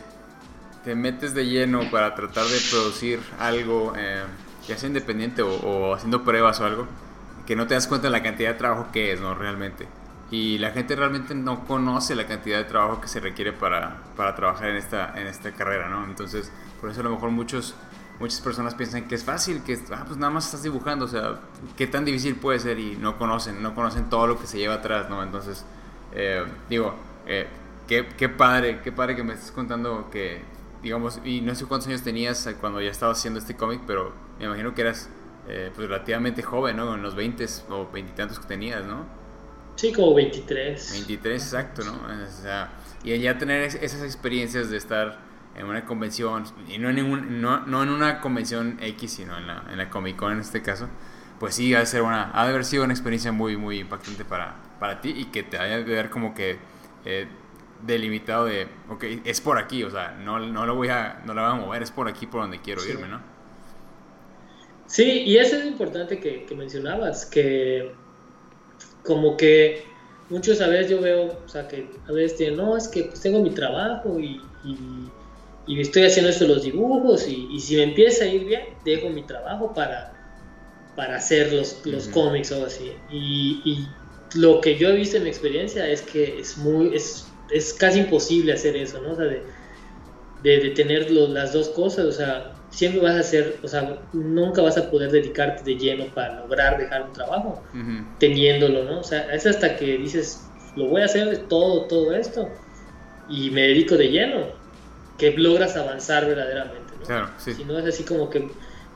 [0.84, 4.24] te metes de lleno para tratar de producir algo, eh,
[4.68, 6.88] ya sea independiente o, haciendo pruebas o algo,
[7.45, 9.36] que no te das cuenta de la cantidad de trabajo que es, ¿no?
[9.36, 9.88] Realmente.
[10.32, 14.36] Y la gente realmente no conoce la cantidad de trabajo que se requiere para, para
[14.36, 16.03] trabajar en esta, en esta carrera, ¿no?
[16.06, 16.51] Entonces,
[16.82, 17.76] por eso a lo mejor muchos
[18.20, 21.39] muchas personas piensan que es fácil, que ah, pues nada más estás dibujando, o sea,
[21.76, 24.76] qué tan difícil puede ser y no conocen, no conocen todo lo que se lleva
[24.76, 25.22] atrás, ¿no?
[25.22, 25.66] Entonces,
[26.13, 26.95] eh, digo,
[27.28, 27.47] eh,
[27.88, 30.41] qué, qué, padre, qué padre que me estés contando que,
[30.82, 34.45] digamos, y no sé cuántos años tenías cuando ya estabas haciendo este cómic, pero me
[34.45, 35.09] imagino que eras
[35.47, 36.95] eh, pues relativamente joven, ¿no?
[36.95, 39.05] En los 20 o 20 y tantos que tenías, ¿no?
[39.76, 40.91] Sí, como 23.
[40.91, 41.91] 23, exacto, ¿no?
[41.93, 42.72] O sea,
[43.03, 45.20] y ya tener esas experiencias de estar
[45.58, 49.47] en una convención, y no en, ningún, no, no en una convención X, sino en
[49.47, 50.88] la, en la Comic Con en este caso,
[51.39, 54.26] pues sí, ha de, ser una, ha de haber sido una experiencia muy, muy impactante
[54.26, 56.58] para, para ti y que te haya de ver como que
[57.06, 57.28] eh,
[57.86, 61.49] delimitado de, ok, es por aquí, o sea, no, no, lo voy a, no la
[61.49, 63.22] voy a mover, es por aquí por donde quiero irme, ¿no?
[64.88, 67.91] Sí, y eso es importante que, que mencionabas, que
[69.03, 69.84] como que
[70.30, 73.22] muchos a veces yo veo, o sea, que a veces tienen, no, es que pues
[73.22, 75.10] tengo mi trabajo y y
[75.68, 79.74] estoy haciendo esto los dibujos y, si me empieza a ir bien, dejo mi trabajo
[79.74, 80.13] para,
[80.95, 82.91] para hacer los, los cómics o así.
[83.11, 83.88] Y,
[84.34, 87.99] lo que yo he visto en mi experiencia es que es muy es, es casi
[87.99, 89.11] imposible hacer eso, ¿no?
[89.11, 89.41] O sea, de,
[90.43, 94.78] de, tener las dos cosas, o sea, siempre vas a hacer, o sea, nunca vas
[94.78, 97.63] a poder dedicarte de lleno para lograr dejar un trabajo
[98.20, 98.99] teniéndolo, ¿no?
[98.99, 102.49] O sea, es hasta que dices, lo voy a hacer todo, todo esto
[103.30, 104.64] y me dedico de lleno
[105.18, 106.93] que logras avanzar verdaderamente.
[106.99, 107.05] ¿no?
[107.05, 107.53] Claro, sí.
[107.53, 108.49] Si no es así como que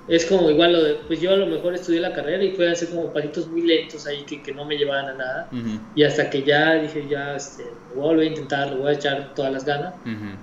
[0.09, 2.71] es como igual lo de, pues yo a lo mejor estudié la carrera y fue
[2.71, 5.49] hacer como pasitos muy lentos ahí que, que no me llevaban a nada.
[5.93, 8.89] Y hasta que ya dije, ya, este, lo voy a volver a intentar, lo voy
[8.89, 9.93] a echar todas las ganas,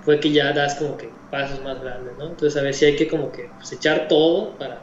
[0.03, 2.27] fue que ya das como que pasos más grandes, ¿no?
[2.27, 4.81] Entonces a ver si hay que como que pues, echar todo para,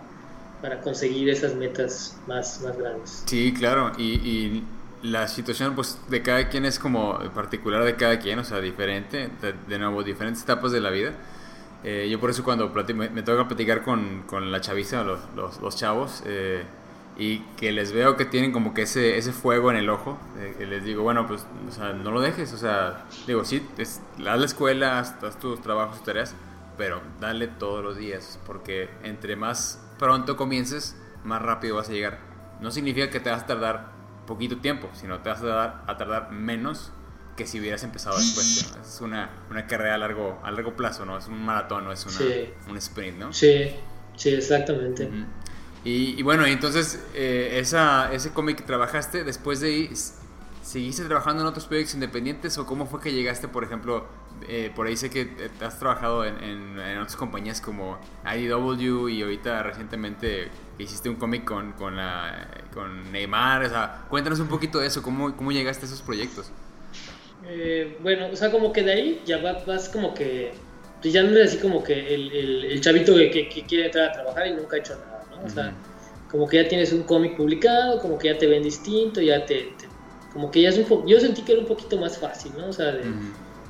[0.61, 3.23] para conseguir esas metas más, más grandes.
[3.27, 4.65] Sí, claro, y, y
[5.05, 9.29] la situación pues de cada quien es como particular de cada quien, o sea, diferente,
[9.69, 11.13] de, nuevo, diferentes etapas de la vida.
[11.85, 15.61] Eh, yo por eso cuando me, me, toca platicar con, con la chaviza, los, los,
[15.61, 16.65] los chavos, eh,
[17.19, 20.65] y que les veo que tienen como que ese, ese fuego en el ojo, eh,
[20.67, 24.39] les digo, bueno, pues, o sea, no lo dejes, o sea, digo, sí, es, haz
[24.39, 26.35] la escuela, haz tus trabajos, tus tareas,
[26.79, 32.35] pero dale todos los días, porque entre más pronto comiences, más rápido vas a llegar
[32.61, 33.93] no significa que te vas a tardar
[34.27, 36.93] poquito tiempo, sino te vas a tardar, a tardar menos
[37.37, 38.75] que si hubieras empezado después.
[38.85, 41.19] Es una, una, carrera a largo, a largo plazo, ¿no?
[41.19, 43.33] Es un maratón, no es una, un sprint, ¿no?
[43.33, 43.71] Sí,
[44.15, 45.09] sí, exactamente.
[45.85, 49.91] y, y, bueno, entonces eh, esa, ese cómic que trabajaste, después de ahí,
[50.63, 54.07] ¿seguiste trabajando en otros proyectos independientes o cómo fue que llegaste, por ejemplo,
[54.49, 55.29] eh, por ahí sé que
[55.61, 61.73] has trabajado en, en, otras compañías como IDW y ahorita recientemente hiciste un cómic con,
[61.73, 61.97] con,
[62.73, 66.51] con Neymar, o sea, cuéntanos un poquito de eso, ¿cómo, cómo llegaste a esos proyectos?
[67.47, 70.53] Eh, bueno, o sea, como que de ahí ya vas, como que,
[71.01, 74.13] pues ya no eres así como que el, el, chavito que, que, quiere entrar a
[74.13, 75.45] trabajar y nunca ha hecho nada, ¿no?
[75.45, 75.75] O sea,
[76.31, 79.75] como que ya tienes un cómic publicado, como que ya te ven distinto, ya te,
[80.33, 82.69] como que ya es un yo sentí que era un poquito más fácil, ¿no?
[82.69, 83.05] O sea, de,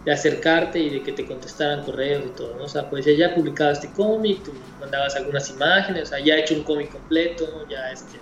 [0.04, 2.64] de acercarte y de que te contestaran correos y todo, ¿no?
[2.64, 6.40] O sea, pues ya publicado este cómic, tú mandabas algunas imágenes, o sea, ya he
[6.40, 8.18] hecho un cómic completo, ya este,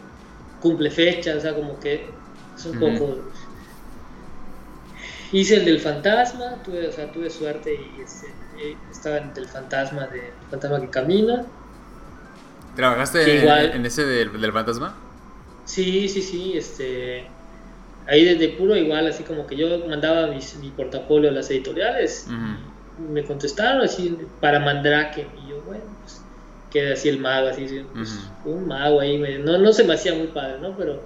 [0.60, 2.06] cumple fechas, o sea, como que
[2.56, 3.18] es un poco...
[5.32, 8.26] Hice el del fantasma, tuve, o sea, tuve suerte y este,
[8.90, 11.46] estaba en el fantasma, de, fantasma que camina.
[12.76, 14.94] ¿Trabajaste en, ese del, del fantasma?
[15.64, 17.26] Sí, sí, sí, este
[18.06, 22.28] ahí desde puro igual, así como que yo mandaba mi portafolio a las editoriales,
[23.12, 26.20] me contestaron así para Mandrake, y yo, bueno, pues
[26.70, 30.28] quedé así el mago, así, pues, un mago ahí, no, no se me hacía muy
[30.28, 30.76] padre, ¿no?
[30.76, 31.02] Pero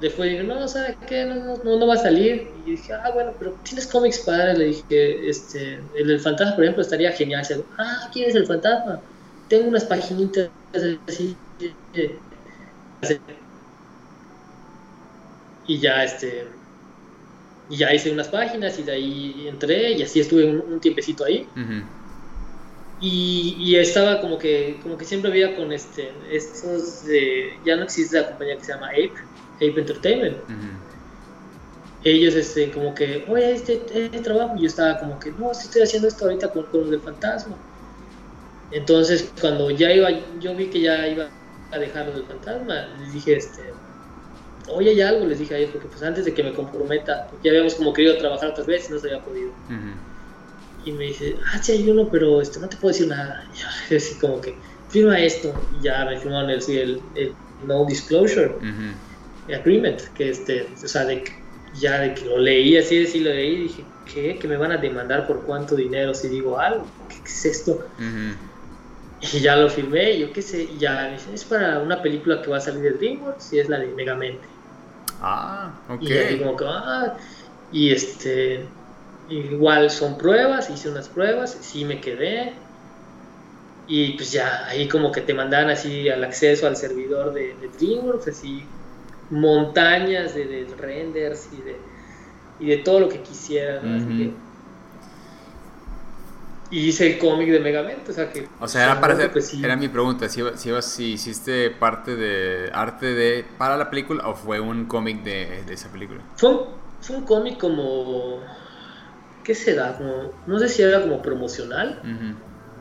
[0.00, 1.24] después dije, no, ¿sabes qué?
[1.24, 2.48] No, no, no, va a salir.
[2.64, 4.58] Y dije, ah, bueno, pero tienes cómics padres.
[4.58, 7.44] Le dije, este, el del fantasma, por ejemplo, estaría genial.
[7.78, 9.00] ah, ¿quién es el fantasma?
[9.48, 10.50] Tengo unas paginitas
[11.06, 11.36] así
[15.68, 16.48] y ya este
[17.70, 21.46] y ya hice unas páginas y de ahí entré y así estuve un, tiempecito ahí.
[23.00, 27.84] Y, y, estaba como que como que siempre había con este estos de ya no
[27.84, 29.12] existe la compañía que se llama Ape
[29.56, 30.36] Ape Entertainment.
[32.02, 35.82] Ellos este como que oye este, este, trabajo y yo estaba como que no estoy
[35.82, 37.56] haciendo esto ahorita con, con del fantasma
[38.70, 40.08] entonces cuando ya iba
[40.40, 41.28] yo vi que ya iba
[41.70, 43.62] a dejar lo del fantasma les dije este
[44.70, 47.50] oye, hay algo, les dije a ellos, porque pues antes de que me comprometa, ya
[47.50, 49.50] habíamos como querido trabajar otras veces, no se había podido.
[50.84, 53.44] Y me dice, ah, sí hay uno, pero este, no te puedo decir nada.
[53.54, 54.54] Y yo así como que,
[54.88, 55.52] firma esto.
[55.78, 57.32] Y ya me firmaron el, el, el
[57.66, 58.54] No Disclosure
[59.52, 61.24] Agreement, que este, o sea, de,
[61.80, 64.38] ya de que lo leí, así de lo leí, dije, ¿qué?
[64.38, 66.86] ¿Que me van a demandar por cuánto dinero si digo algo?
[67.08, 67.86] ¿Qué, es esto?
[69.20, 72.58] Y ya lo firmé, yo qué sé, y ya es para una película que va
[72.58, 74.46] a salir de DreamWorks y es la de Megamente.
[75.20, 76.02] Ah, ok.
[76.02, 77.16] Y como que, ah,
[77.72, 78.64] y este,
[79.28, 82.52] igual son pruebas, hice unas pruebas, sí me quedé.
[83.86, 88.28] Y pues ya, ahí como que te mandan así al acceso al servidor de, DreamWorks,
[88.28, 88.62] así
[89.30, 91.76] montañas de, renders y de,
[92.60, 94.47] y de todo lo que quisieran.
[96.70, 98.48] Y hice el cómic de Megamente, o sea que...
[98.60, 99.16] O sea, era, para
[99.62, 104.34] era mi pregunta, si, si, si, hiciste parte de arte de para la película o
[104.34, 106.20] fue un cómic de, de, esa película.
[106.36, 106.60] Fue un,
[107.00, 108.40] fue un cómic como...
[109.44, 109.96] ¿Qué será?
[109.96, 112.02] Como, no sé si era como promocional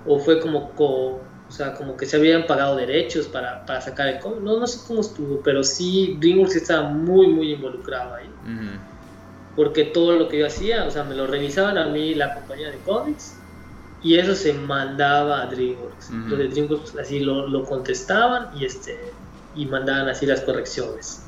[0.06, 4.20] o fue como, o sea, como que se habían pagado derechos para, para sacar el
[4.20, 4.42] cómic.
[4.42, 8.30] No, no sé cómo estuvo, pero sí, DreamWorks estaba muy, muy involucrado ahí.
[9.56, 12.70] Porque todo lo que yo hacía, o sea, me lo revisaban a mí la compañía
[12.70, 13.38] de cómics
[14.04, 16.12] y eso se mandaba a DreamWorks.
[16.12, 19.00] Los de DreamWorks así lo, lo, contestaban y, este,
[19.56, 21.24] y mandaban así las correcciones.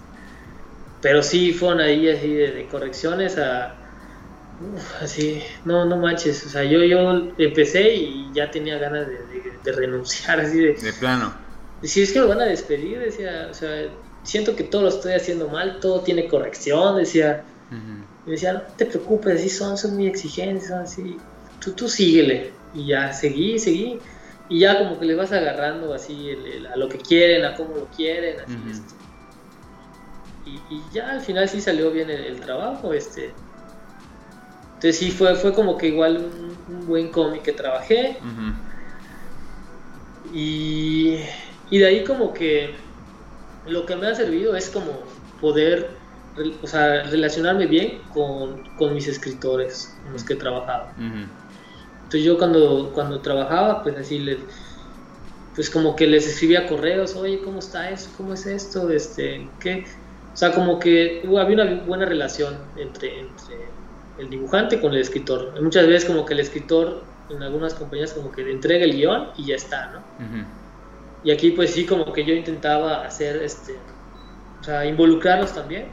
[1.01, 3.75] Pero sí fueron ahí así de, correcciones a...
[5.01, 10.39] así, no, no manches, o sea, yo, yo empecé y ya tenía ganas de, renunciar,
[10.39, 10.73] así de...
[10.73, 11.33] De plano.
[11.81, 13.89] Si es que lo van a despedir, decía, o sea,
[14.23, 17.43] siento que todo lo estoy haciendo mal, todo tiene corrección, decía.
[18.27, 21.17] Y decía, no te preocupes, así son, son muy exigentes, son así,
[21.59, 22.58] tú, tú síguele.
[22.73, 23.99] Y ya seguí, seguí.
[24.49, 26.31] Y ya como que le vas agarrando así
[26.71, 28.95] a lo que quieren, a cómo lo quieren, así este.
[30.45, 33.31] y, ya al final sí salió bien el, trabajo, este.
[34.75, 36.31] Entonces sí fue, fue como que igual
[36.67, 38.17] un, buen cómic que trabajé.
[40.33, 41.19] y,
[41.69, 42.73] y de ahí como que
[43.67, 44.93] lo que me ha servido es como
[45.39, 45.99] poder
[46.61, 50.87] o sea, relacionarme bien con, con mis escritores con los que he trabajado.
[52.09, 54.39] Entonces yo cuando, cuando trabajaba, pues así les,
[55.53, 58.09] pues como que les escribía correos, oye, ¿cómo está eso?
[58.17, 58.89] ¿Cómo es esto?
[58.89, 59.85] Este, ¿qué?
[60.33, 63.57] O sea, como que había una buena relación entre, entre
[64.17, 65.61] el dibujante con el escritor.
[65.61, 69.27] Muchas veces como que el escritor en algunas compañías como que le entrega el guion
[69.37, 70.03] y ya está, ¿no?
[71.23, 73.75] Y aquí pues sí como que yo intentaba hacer este,
[74.63, 75.89] sea, involucrarlos también.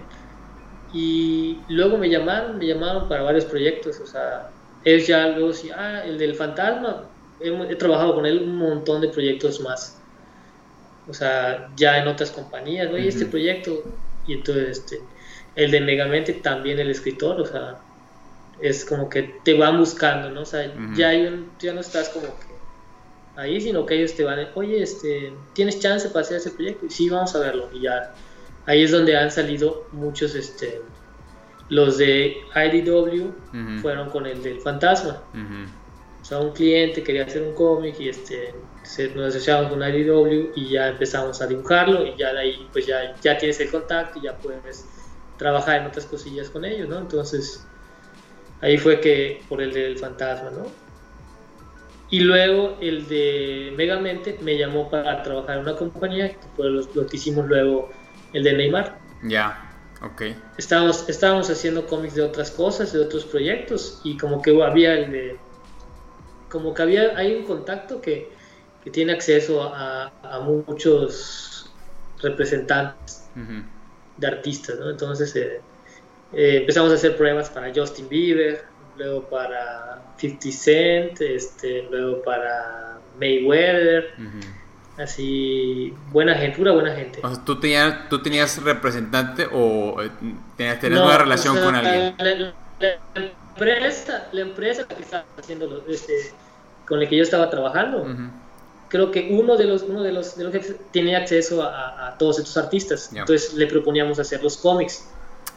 [0.94, 4.50] Y luego me llamaron, me llamaron para varios proyectos, o sea,
[4.86, 7.10] es ya algo así, ah, el del fantasma,
[7.40, 10.00] he, trabajado con él un montón de proyectos más.
[11.08, 13.82] O sea, ya en otras compañías, oye, este proyecto,
[14.28, 15.00] y entonces este,
[15.56, 17.80] el de Megamente también el escritor, o sea,
[18.60, 20.42] es como que te van buscando, ¿no?
[20.42, 21.12] O sea, ya,
[21.58, 22.46] ya no estás como que
[23.34, 26.86] ahí, sino que ellos te van, oye, este, ¿tienes chance para hacer ese proyecto?
[26.86, 27.68] Y sí, vamos a verlo.
[27.72, 28.14] Y ya,
[28.66, 30.80] ahí es donde han salido muchos, este,
[31.68, 35.22] los de IDW fueron con el del fantasma.
[36.20, 38.52] O sea, un cliente quería hacer un cómic y este,
[39.14, 43.14] nos asociamos con IDW y ya empezamos a dibujarlo y ya de ahí pues ya,
[43.20, 44.86] ya tienes el contacto y ya puedes
[45.36, 46.98] trabajar en otras cosillas con ellos, ¿no?
[46.98, 47.64] Entonces,
[48.60, 50.66] ahí fue que por el del fantasma, ¿no?
[52.10, 57.06] Y luego el de Megamente me llamó para trabajar en una compañía, que fue lo,
[57.06, 57.90] que hicimos luego,
[58.32, 58.98] el de Neymar.
[59.24, 59.65] Ya,
[60.02, 60.22] ok.
[60.58, 65.12] Estábamos, estábamos haciendo cómics de otras cosas, de otros proyectos, y como que había el
[65.12, 65.36] de...
[66.48, 68.30] Como que había, hay un contacto que,
[68.84, 71.56] que tiene acceso a, a muchos
[72.22, 73.28] representantes
[74.16, 74.90] de artistas, ¿no?
[74.90, 75.60] Entonces eh,
[76.32, 78.64] eh, empezamos a hacer pruebas para Justin Bieber,
[78.96, 84.14] luego para 50 Cent, este, luego para Mayweather.
[84.98, 87.20] Así, buena gente, pura buena gente.
[87.22, 90.10] O sea, ¿tú tenías, ¿tú tenías representante o eh,
[90.56, 92.14] tenías, una relación con alguien?
[92.78, 96.32] La, empresa, la empresa que estaba haciendo, este,
[96.86, 98.06] con la que yo estaba trabajando,
[98.88, 102.18] creo que uno de los, uno de los, de los jefes tenía acceso a, a
[102.18, 103.10] todos estos artistas.
[103.14, 105.08] Entonces le proponíamos hacer los cómics.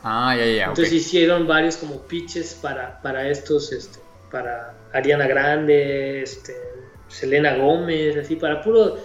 [0.03, 0.65] Ah, ya, ya.
[0.65, 3.99] Entonces hicieron varios como pitches para, para estos, este,
[4.31, 6.55] para Ariana Grande, este,
[7.07, 8.97] Selena Gómez, así, para puro,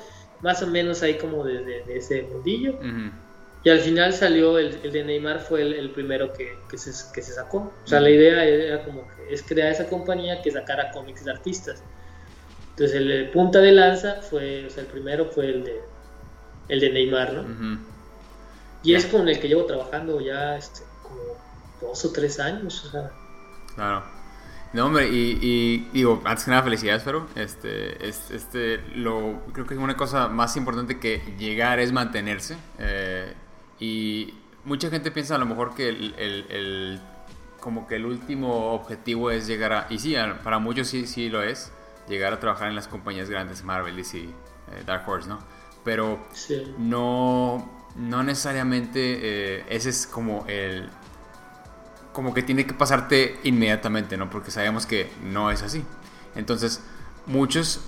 [0.45, 2.79] más o menos ahí como de, ese mundillo.
[3.65, 7.23] Y al final salió el, el de Neymar, fue el, primero que, que, se, que,
[7.23, 7.73] se, sacó.
[7.83, 11.31] O sea, la idea era como que es crear esa compañía que sacara cómics de
[11.31, 11.83] artistas.
[12.73, 15.81] Entonces el, punta de lanza fue, o sea, el primero fue el de,
[16.69, 17.81] el de Neymar, ¿no?
[18.83, 21.23] Y es con el que llevo trabajando ya este, como
[21.81, 23.11] dos o tres años, o sea.
[23.75, 24.05] Claro.
[24.75, 29.97] No, hombre, y, digo, antes que nada, felicidades, pero este, este, lo, creo que una
[29.97, 32.57] cosa más importante que llegar es mantenerse.
[32.81, 33.33] Eh,
[33.79, 37.01] y mucha gente piensa a lo mejor que el, el,
[37.61, 41.45] como que el último objetivo es llegar a, y sí, para muchos sí, sí lo
[41.45, 41.71] es,
[42.09, 44.31] llegar a trabajar en las compañías grandes, Marvel, DC, eh,
[44.85, 45.39] Dark Horse, ¿no?
[45.85, 46.19] Pero
[46.79, 50.91] no, no necesariamente eh, ese es como el...
[52.15, 54.31] Como que tiene que pasarte inmediatamente, ¿no?
[54.31, 55.85] Porque sabemos que no es así.
[56.35, 56.81] Entonces,
[57.27, 57.83] muchos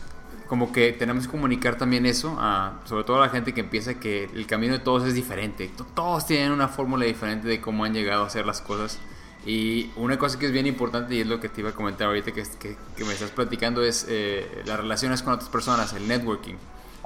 [0.46, 3.94] como que tenemos que comunicar también eso, a, sobre todo a la gente que empieza
[3.94, 5.70] que el camino de todos es diferente.
[5.94, 8.98] Todos tienen una fórmula diferente de cómo han llegado a hacer las cosas.
[9.44, 12.08] Y una cosa que es bien importante y es lo que te iba a comentar
[12.08, 16.54] ahorita que, que, me estás platicando es eh, las relaciones con otras personas, el networking,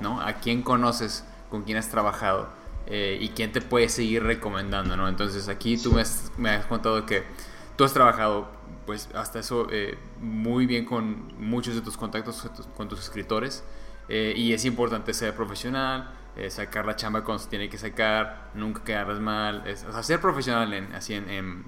[0.00, 0.20] ¿no?
[0.22, 2.59] A quién conoces, con quién has trabajado
[2.90, 5.08] eh, y quién te puede seguir recomendando, ¿no?
[5.08, 7.24] Entonces aquí tú me has, me has contado que
[7.76, 8.50] tú has trabajado
[8.86, 13.64] pues hasta eso eh, muy bien con muchos de tus contactos con tus escritores
[14.08, 18.84] y es importante ser profesional, eh, sacar la chamba cuando se tiene que sacar, nunca
[18.84, 21.64] quedarles mal, o sea, ser profesional en, así en, en,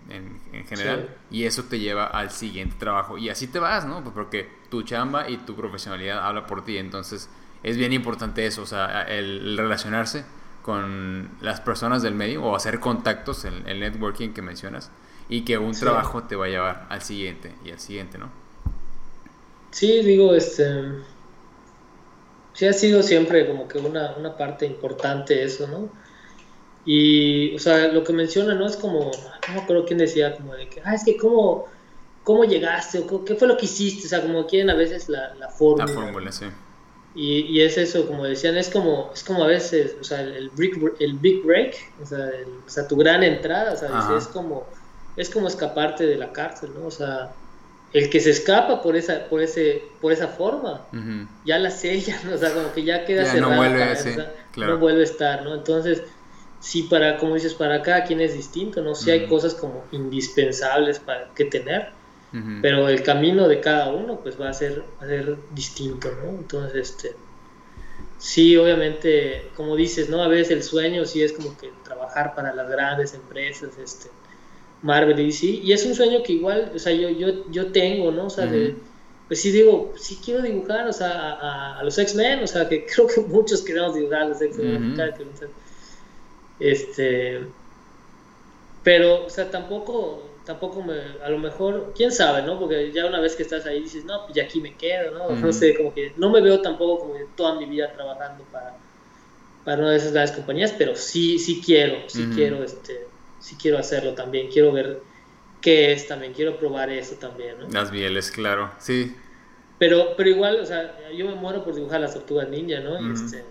[0.53, 4.05] en general y eso te lleva al siguiente trabajo y así te vas, ¿no?
[4.05, 7.29] Pues porque tu chamba y tu profesionalidad habla por ti, entonces
[7.65, 10.25] es bien importante eso, o sea, el, relacionarse
[10.63, 14.91] con las personas del medio o hacer contactos, el networking que mencionas
[15.29, 18.31] y que un trabajo te va a llevar al siguiente y al siguiente, ¿no?
[19.71, 21.03] Sí, digo, este
[22.53, 25.89] sí ha sido siempre como que una, una parte importante eso, ¿no?
[26.85, 28.67] Y, o sea, lo que menciona, ¿no?
[28.67, 29.11] Es como,
[29.49, 31.67] no me acuerdo quién decía, como de que, ah, es que cómo,
[32.25, 35.35] cómo llegaste, o qué fue lo que hiciste, o sea, como quieren a veces la,
[35.37, 35.87] la fórmula.
[35.87, 36.47] La fórmula, sí.
[37.15, 40.51] Y, y, es eso, como decían, es como, es como a veces, o sea, el,
[40.99, 42.31] el big break, o sea,
[42.67, 44.67] o sea, tu gran entrada, sea, es como,
[45.17, 46.87] es como escaparte de la cárcel, ¿no?
[46.87, 47.33] O sea,
[47.93, 50.87] el que se escapa por esa, por ese, por esa forma,
[51.45, 55.05] ya la sella, o sea, como que ya queda cerrada, no vuelve, no vuelve a
[55.05, 55.55] estar, ¿no?
[55.55, 56.03] Entonces,
[56.61, 58.95] sí para, como dices, para cada quien es distinto, ¿no?
[58.95, 61.91] Sí hay cosas como indispensables para que tener,
[62.63, 66.31] pero el camino de cada uno, pues va a ser, va a ser distinto, ¿no?
[66.31, 67.15] Entonces, este,
[68.19, 70.23] sí, obviamente, como dices, ¿no?
[70.23, 74.09] A veces el sueño sí es como que trabajar para las grandes empresas, este,
[74.81, 78.11] Marvel y DC, y es un sueño que igual, o sea, yo, yo, yo tengo,
[78.11, 78.27] ¿no?
[78.27, 78.51] O sea,
[79.29, 83.07] pues sí digo, sí quiero dibujar, o sea, a, los X-Men, o sea, que creo
[83.07, 84.95] que muchos queremos dibujar a los X-Men.
[86.59, 87.41] Este,
[88.83, 92.59] pero, o sea, tampoco, tampoco me, a lo mejor, quién sabe, ¿no?
[92.59, 95.31] Porque ya una vez que estás ahí dices, no, pues ya aquí me quedo, ¿no?
[95.37, 98.77] No sé, como que no me veo tampoco como toda mi vida trabajando para,
[99.65, 103.07] para una de esas grandes compañías, pero sí, sí quiero, sí quiero, este,
[103.39, 105.01] sí quiero hacerlo también, quiero ver
[105.61, 107.69] qué es también, quiero probar eso también, ¿no?
[107.69, 109.15] Las mieles, claro, sí.
[109.79, 113.01] Pero, pero igual, o sea, yo me muero por dibujar las tortugas ninja, ¿no?
[113.01, 113.45] y, este,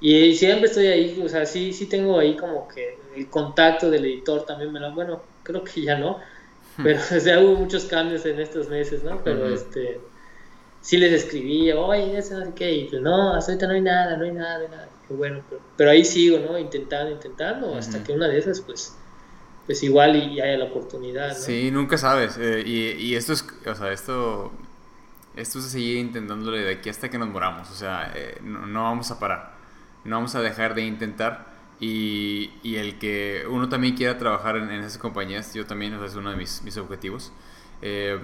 [0.00, 4.04] y siempre estoy ahí, o sea, sí, sí tengo ahí como que el contacto del
[4.04, 6.18] editor también me lo, bueno, creo que ya no,
[6.76, 9.20] pero o sea, hubo muchos cambios en estos meses, ¿no?
[9.24, 10.00] Pero este,
[10.80, 13.80] sí les escribí, oye, eso no sé qué, y pues no, hasta ahorita no hay
[13.80, 14.88] nada, no hay nada, no hay nada.
[15.08, 15.42] bueno,
[15.76, 16.58] pero, ahí sigo, ¿no?
[16.58, 18.96] Intentando, intentando, hasta que una de esas, pues,
[19.66, 21.34] pues igual y, haya la oportunidad, ¿no?
[21.34, 24.52] Sí, nunca sabes, eh, y, y esto es, o sea, esto
[25.38, 27.70] esto es seguir intentándole de aquí hasta que nos moramos.
[27.70, 29.52] O sea, eh, no, vamos a parar.
[30.04, 31.47] No vamos a dejar de intentar.
[31.80, 36.08] Y, y el que uno también quiera trabajar en, esas compañías, yo también, o sea,
[36.08, 37.32] es uno de mis, mis objetivos.
[37.82, 38.18] Eh,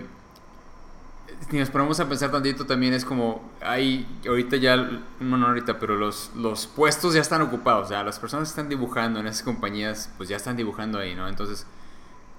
[1.50, 5.78] si nos ponemos a pensar tantito, también es como, hay ahorita ya, no, no ahorita,
[5.78, 7.88] pero los, los puestos ya están ocupados.
[7.88, 11.28] Sea, las personas que están dibujando en esas compañías, pues ya están dibujando ahí, ¿no?
[11.28, 11.66] Entonces,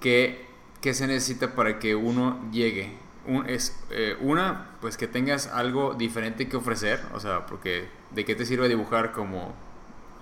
[0.02, 0.48] ¿qué,
[0.82, 3.06] qué se necesita para que uno llegue
[3.48, 8.36] es eh, una, pues que tengas algo diferente que ofrecer, o sea, porque de qué
[8.36, 9.54] te sirve dibujar como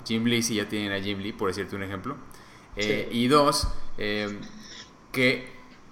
[0.05, 2.15] Jim Lee si ya tienen a Jim Lee, por decirte un ejemplo.
[2.75, 4.39] Eh, y dos, eh,
[5.11, 5.47] que,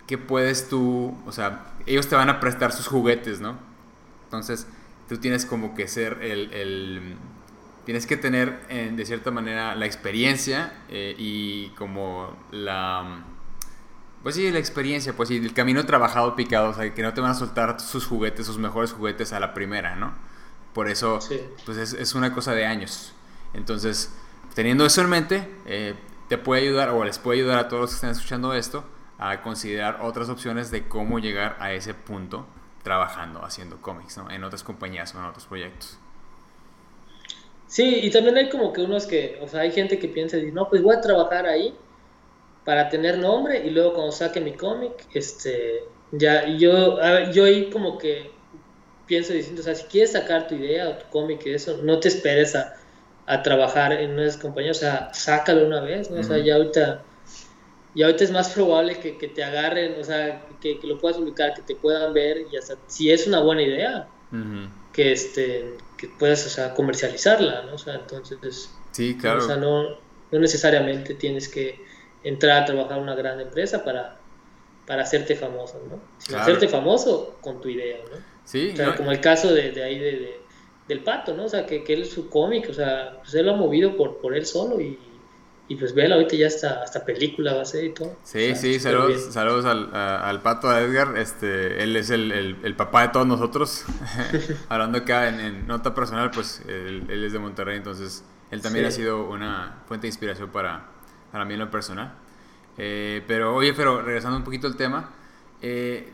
[0.08, 3.58] que, puedes tú, o sea, ellos te van a prestar sus juguetes, ¿no?
[4.26, 4.68] Entonces,
[5.08, 7.16] tú tienes como que ser el, el
[7.86, 13.26] tienes que tener de cierta manera la experiencia y como la
[14.24, 17.22] pues sí, la experiencia, pues sí, el camino trabajado, picado, o sea, que no te
[17.22, 20.14] van a soltar sus juguetes, sus mejores juguetes a la primera, ¿no?
[20.74, 21.20] Por eso,
[21.66, 23.14] pues es, es, una cosa de años.
[23.54, 24.14] Entonces,
[24.54, 25.96] teniendo eso en mente, eh,
[26.30, 28.84] te puede ayudar, o les puede ayudar a todos los que están escuchando esto,
[29.18, 32.46] a considerar otras opciones de cómo llegar a ese punto
[32.84, 34.30] trabajando, haciendo cómics, ¿no?
[34.32, 35.98] En otras compañías o en otros proyectos.
[37.68, 40.68] Sí, y también hay como que unos que, o sea, hay gente que piensa, no,
[40.70, 41.74] pues voy a trabajar ahí
[42.66, 46.98] para tener nombre y luego cuando saque mi cómic, este, ya yo,
[47.32, 48.32] yo ahí como que
[49.06, 52.00] pienso diciendo, o sea, si quieres sacar tu idea o tu cómic y eso, no
[52.00, 52.76] te esperes a,
[53.32, 56.20] a trabajar en nuevas compañías, o sea, sácalo una vez, ¿no?
[56.20, 57.02] O sea, ya ahorita,
[57.96, 61.18] ya ahorita es más probable que, que te agarren, o sea, que, que, lo puedas
[61.18, 64.10] publicar, que te puedan ver y hasta, si es una buena idea,
[64.92, 67.76] que, este, que puedas, o sea, comercializarla, ¿no?
[67.76, 69.40] O sea, entonces, sí, claro.
[69.40, 69.92] O sea, no,
[70.30, 71.80] no necesariamente tienes que
[72.26, 74.20] entrar a trabajar en una gran empresa para,
[74.86, 76.02] para hacerte famoso, ¿no?
[76.38, 78.18] hacerte famoso con tu idea, ¿no?
[78.44, 78.72] Sí.
[78.74, 80.41] O sea, como el caso de, de ahí de,
[80.88, 81.46] del pato, ¿no?
[81.46, 84.18] O sea, que, que él su cómic, o sea, pues él lo ha movido por,
[84.18, 84.98] por él solo y,
[85.68, 88.18] y pues vela, ahorita ya está, hasta película va a ser y todo.
[88.24, 93.04] Sí, sí, saludos, saludos al, al, pato a Edgar, este, él es el, el, papá
[93.04, 93.86] de todos nosotros,
[94.70, 98.92] hablando acá en, nota personal, pues él, él, es de Monterrey, entonces él también ha
[98.92, 100.88] sido una fuente de inspiración para,
[101.32, 102.16] para mí en lo personal.
[102.78, 105.12] Eh, pero oye, pero regresando un poquito al tema,
[105.62, 106.12] eh,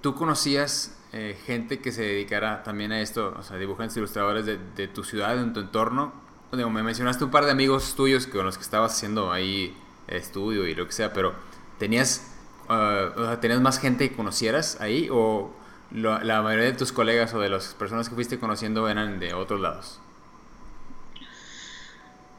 [0.00, 4.58] ¿tú conocías eh, gente que se dedicara también a esto, o sea, dibujantes, ilustradores de,
[4.76, 6.12] de tu ciudad, en tu entorno?
[6.50, 9.76] Donde me mencionaste un par de amigos tuyos con los que estabas haciendo ahí
[10.08, 11.34] estudio y lo que sea, pero
[11.78, 12.34] ¿tenías,
[12.68, 15.50] uh, ¿tenías más gente que conocieras ahí o
[15.92, 19.60] la mayoría de tus colegas o de las personas que fuiste conociendo eran de otros
[19.60, 20.00] lados?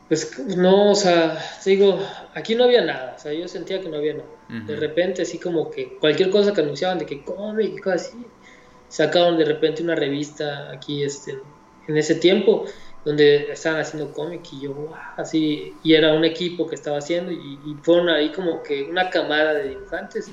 [0.09, 1.99] Pues no, o sea, digo,
[2.35, 4.29] aquí no había nada, o sea, yo sentía que no había nada.
[4.47, 8.25] De repente, así como que cualquier cosa que anunciaban de que cómic y cosas así,
[8.89, 11.39] sacaron de repente una revista aquí este,
[11.87, 12.65] en ese tiempo
[13.03, 17.77] donde estaban haciendo cómic y yo, así, y era un equipo que estaba haciendo y,
[17.83, 20.31] fueron ahí como que una camada de dibujantes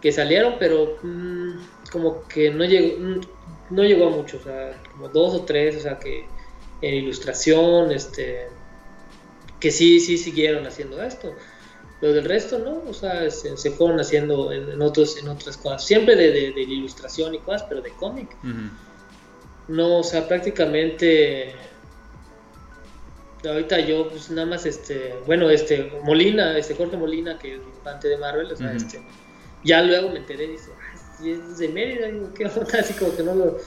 [0.00, 1.50] que salieron, pero mm,
[1.90, 3.20] como que no llegó, mm,
[3.70, 6.26] no llegó a mucho, o sea, como dos o tres, o sea, que
[6.80, 8.48] en ilustración, este
[9.58, 11.34] que sí, sí siguieron haciendo esto.
[12.00, 12.82] Lo del resto, ¿no?
[12.88, 15.84] O sea, se, fueron haciendo en, otros, en otras cosas.
[15.84, 18.28] Siempre de, de, ilustración y cosas, pero de cómic.
[19.68, 21.54] No, o sea, prácticamente...
[23.44, 25.14] Ahorita yo, pues nada más, este...
[25.26, 29.02] Bueno, este, Molina, este Jorge Molina, que es dibujante de Marvel, o sea, este...
[29.62, 30.70] Ya luego me enteré y dice,
[31.20, 33.58] ay, es de Mérida, digo, qué onda, así como que no lo...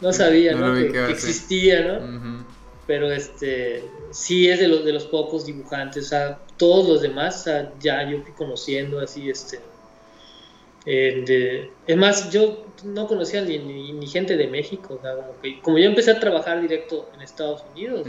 [0.00, 0.74] No sabía, ¿no?
[0.74, 2.44] que, existía, ¿no?
[2.90, 7.50] pero este sí es de los de los pocos dibujantes, o sea, todos los demás
[7.80, 9.58] ya yo fui conociendo así este
[10.86, 15.60] eh, es más, yo no conocía ni, ni, gente de México, o sea, como, que,
[15.60, 18.06] como yo empecé a trabajar directo en Estados Unidos,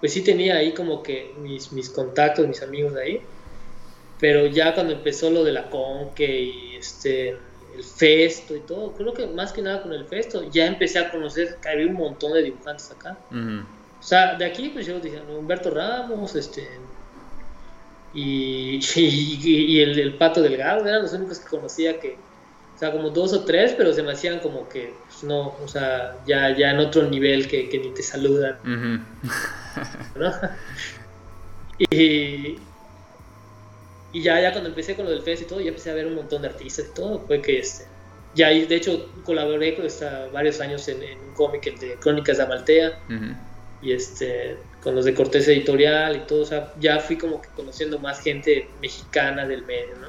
[0.00, 3.20] pues sí tenía ahí como que mis, mis contactos, mis amigos de ahí.
[4.20, 9.14] Pero ya cuando empezó lo de la Conque y este, el Festo y todo, creo
[9.14, 12.34] que más que nada con el Festo, ya empecé a conocer que había un montón
[12.34, 13.16] de dibujantes acá.
[13.32, 16.68] O sea, de aquí pues yo dije, Humberto Ramos, este,
[18.14, 22.16] y, y, el, el, Pato Delgado, eran los únicos que conocía que,
[22.74, 25.68] o sea, como dos o tres, pero se me hacían como que, pues, no, o
[25.68, 28.58] sea, ya, ya en otro nivel que, que ni te saludan.
[30.14, 30.32] ¿no?
[31.90, 32.58] y,
[34.12, 36.06] y ya, ya cuando empecé con lo del fest y todo, ya empecé a ver
[36.06, 37.86] un montón de artistas y todo, fue que este,
[38.34, 42.42] ya de hecho colaboré con esta, varios años en, un cómic, el de Crónicas de
[42.42, 42.98] Amaltea,
[43.80, 47.48] y este, con los de Cortés Editorial y todo, o sea, ya fui como que
[47.50, 50.08] conociendo más gente mexicana del medio, ¿no?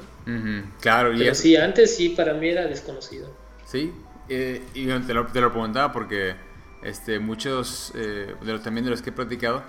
[0.80, 3.30] Claro, y Pero sí, antes sí, para mí era desconocido.
[3.66, 3.92] Sí,
[4.28, 6.34] eh, y te lo, te lo, preguntaba porque
[6.82, 9.62] este, muchos, eh, de los, también de los que he platicado,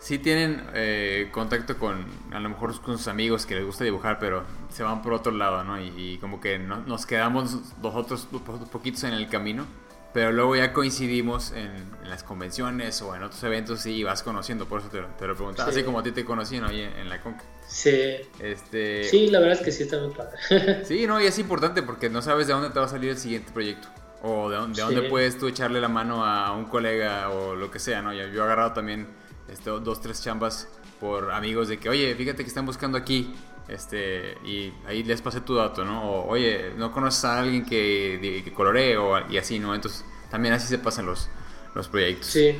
[0.00, 4.18] sí tienen eh, contacto con, a lo mejor con sus amigos que les gusta dibujar,
[4.18, 5.80] pero se van por otro lado, ¿no?
[5.80, 8.28] Y, como que nos quedamos nosotros
[8.72, 9.66] poquitos en el camino,
[10.14, 14.80] pero luego ya coincidimos en, las convenciones o en otros eventos y vas conociendo, por
[14.80, 16.70] eso te, te lo preguntaba, así como a ti te conocí, ¿no?
[16.70, 17.42] en, la Conca.
[17.66, 18.16] Sí.
[18.38, 19.04] Este...
[19.04, 20.84] Sí, la verdad es que sí está muy padre.
[20.84, 23.18] sí, no, y es importante porque no sabes de dónde te va a salir el
[23.18, 23.88] siguiente proyecto.
[24.22, 28.00] O de, dónde, puedes tú echarle la mano a un colega o lo que sea,
[28.00, 28.14] ¿no?
[28.14, 29.08] Yo, yo he agarrado también
[29.48, 30.68] este, dos, tres chambas
[31.00, 33.34] por amigos de que, oye, fíjate que están buscando aquí,
[33.68, 36.10] este, y ahí les pasé tu dato, ¿no?
[36.10, 38.96] O, oye, ¿no conoces a alguien que, que coloree?
[38.96, 39.74] O, y así, ¿no?
[39.74, 41.28] Entonces, también así se pasan los,
[41.74, 42.26] los proyectos.
[42.28, 42.56] Sí.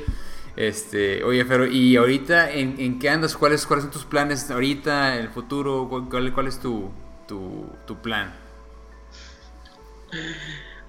[0.56, 3.36] Este, oye, pero ¿y ahorita en, en qué andas?
[3.36, 5.88] ¿Cuáles, ¿Cuáles son tus planes ahorita, en el futuro?
[5.88, 6.90] ¿Cuál, cuál es tu,
[7.26, 8.32] tu, tu, plan?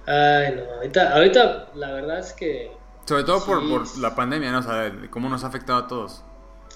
[0.06, 2.70] Ay, no, ahorita, ahorita la verdad es que
[3.06, 4.58] sobre todo por, por, la pandemia, ¿no?
[4.58, 6.22] O sea, cómo nos ha afectado a todos.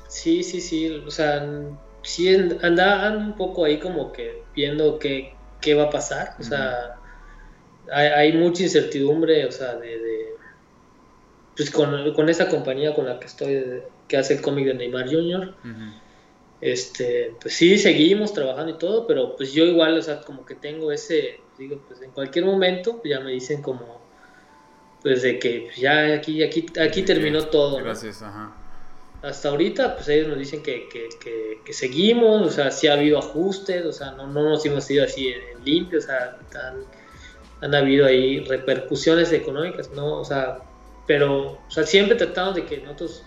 [0.07, 0.89] Sí, sí, sí.
[1.05, 1.45] O sea,
[2.03, 2.29] sí
[2.63, 6.37] andaban un poco ahí como que viendo qué, qué va a pasar.
[6.39, 6.97] O sea,
[7.93, 10.35] hay, hay, mucha incertidumbre, o sea, de...
[11.57, 15.07] pues con, con, esa compañía con la que estoy, que hace el cómic de Neymar
[15.11, 15.55] Jr.,
[16.61, 20.55] este, pues sí, seguimos trabajando y todo, pero pues yo igual, o sea, como que
[20.55, 24.01] tengo ese, digo, pues en cualquier momento ya me dicen como
[25.03, 27.79] pues de que ya aquí, aquí, aquí terminó todo.
[27.79, 28.60] Gracias, ajá.
[29.23, 33.19] Hasta ahorita, pues ellos nos dicen que, que, que, seguimos, o sea, sí ha habido
[33.19, 36.39] ajustes, o sea, no, no nos hemos ido así en, limpio, o sea,
[37.61, 40.21] han, habido ahí repercusiones económicas, ¿no?
[40.21, 40.61] O sea,
[41.07, 43.23] pero, o sea, siempre tratamos de que nosotros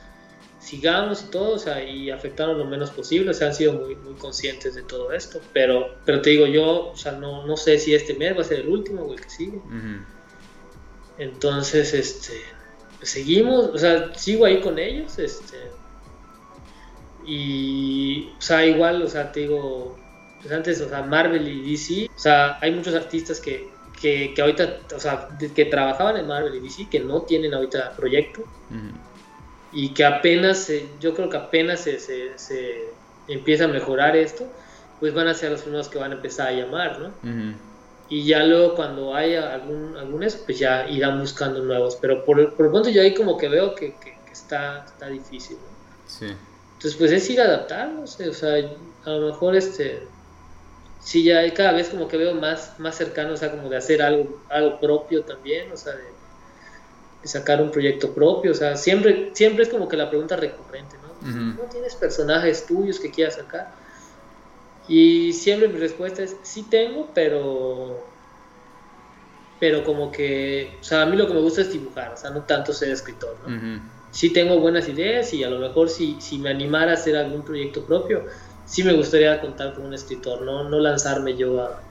[0.60, 3.96] sigamos y todo, o sea, y afectarnos lo menos posible, o sea, han sido muy,
[3.96, 7.78] muy conscientes de todo esto, pero, pero te digo, yo, o sea, no, no sé
[7.78, 9.62] si este mes va a ser el último o el que sigue.
[11.20, 12.42] Entonces, este,
[13.02, 15.58] seguimos, o sea, sigo ahí con ellos, este,
[17.26, 19.98] y, o sea, igual, o sea, te digo,
[20.42, 23.70] pues antes, o sea, Marvel y DC, o sea, hay muchos artistas que,
[24.00, 27.96] que, que ahorita, o sea, que trabajaban en Marvel y DC, que no tienen ahorita
[27.96, 28.44] proyecto,
[29.72, 32.90] y que apenas, yo creo que apenas se, se, se,
[33.28, 34.46] empieza a mejorar esto,
[35.00, 37.12] pues van a ser los primeros que van a empezar a llamar, ¿no?
[38.10, 41.98] y ya luego cuando haya algún, eso, pues ya irán buscando nuevos.
[42.00, 45.58] Pero por, por el pronto yo ahí como que veo que, que, está, está difícil.
[46.06, 46.28] Sí.
[46.84, 48.56] Entonces pues es ir adaptándose, o sea,
[49.06, 50.06] a lo mejor este,
[51.00, 54.02] sí ya cada vez como que veo más, más cercano, o sea, como de hacer
[54.02, 56.04] algo, algo propio también, o sea, de,
[57.26, 61.32] sacar un proyecto propio, o sea, siempre, siempre es como que la pregunta recurrente, ¿no?
[61.32, 63.72] ¿No tienes personajes tuyos que quieras sacar?
[64.90, 68.06] Y siempre mi respuesta es, sí tengo, pero...
[69.58, 72.32] Pero como que, o sea, a mí lo que me gusta es dibujar, o sea,
[72.32, 73.82] no tanto ser escritor, ¿no?
[74.14, 77.44] Sí tengo buenas ideas y a lo mejor si, si me animara a hacer algún
[77.44, 78.26] proyecto propio,
[78.66, 81.82] sí me gustaría contar con un escritor, no, no lanzarme yo a,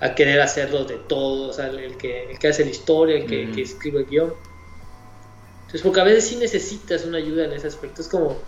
[0.00, 3.26] a querer hacerlo de todo, o sea, el, que, el que hace la historia, el
[3.26, 4.32] que, que, escribe el guion.
[5.60, 8.38] Entonces, porque a veces sí necesitas una ayuda en ese aspecto, es como,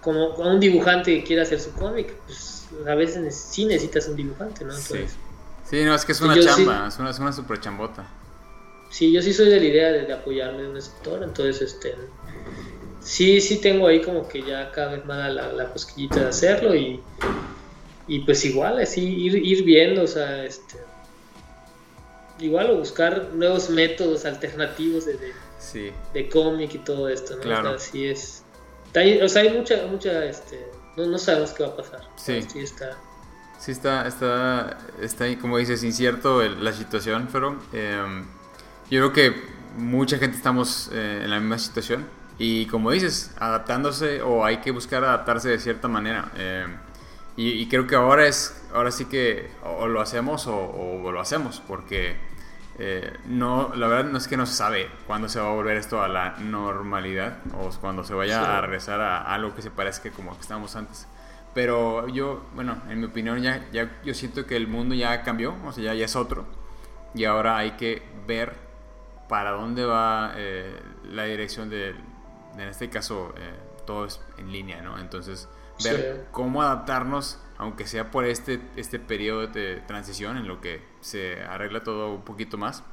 [0.00, 4.64] como un dibujante que quiere hacer su cómic, pues a veces sí necesitas un dibujante,
[4.64, 4.72] ¿no?
[4.72, 5.04] sí.
[5.64, 8.08] sí, no, es que es una chamba, es, una, es una super chambota.
[8.90, 11.94] Sí, yo sí soy de la idea de, apoyarme en un escritor, entonces, este,
[13.00, 16.74] sí, sí tengo ahí como que ya cada vez más la, la cosquillita de hacerlo
[16.74, 17.00] y,
[18.06, 20.76] y pues igual, así, ir, ir viendo, o sea, este,
[22.38, 27.42] igual o buscar nuevos métodos alternativos de, de, de cómic y todo esto, ¿no?
[27.42, 27.70] Claro.
[27.72, 28.42] O sea, sí es,
[29.22, 32.00] o sea, hay mucha, mucha, este, no, no sabemos qué va a pasar.
[32.16, 32.42] Sí.
[32.42, 32.96] Sí está.
[33.58, 38.24] Sí está, está, está como dices, incierto la situación, pero em,
[38.88, 39.34] yo creo que
[39.76, 42.06] mucha gente estamos eh, en la misma situación
[42.38, 46.30] Y como dices, adaptándose o hay que buscar adaptarse de cierta manera.
[46.36, 46.66] Eh,
[47.36, 52.16] y, creo que ahora es, ahora sí que o lo hacemos o, lo hacemos, porque
[52.80, 55.76] eh, no, la verdad no es que no se sabe cuándo se va a volver
[55.76, 60.10] esto a la normalidad o cuando se vaya a regresar a algo que se parezca
[60.10, 61.06] como que estábamos antes.
[61.54, 65.54] Pero yo, bueno, en mi opinión ya, ya yo siento que el mundo ya cambió,
[65.64, 66.44] o sea, ya, ya es otro.
[67.14, 68.54] Y ahora hay que ver
[69.28, 71.94] para dónde va eh, la dirección de,
[72.60, 73.54] en este caso, eh,
[73.86, 74.98] todo es en línea, ¿no?
[74.98, 75.48] Entonces,
[75.82, 81.42] ver cómo adaptarnos, aunque sea por este, este periodo de transición en lo que se
[81.42, 82.84] arregla todo un poquito más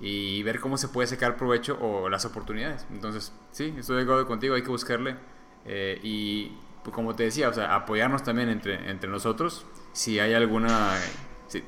[0.00, 2.86] y ver cómo se puede sacar provecho o las oportunidades.
[2.90, 5.16] Entonces, sí, estoy de acuerdo contigo, hay que buscarle
[5.64, 6.52] eh, y
[6.82, 9.64] pues, como te decía, o sea, apoyarnos también entre, entre nosotros.
[9.92, 10.94] Si hay alguna,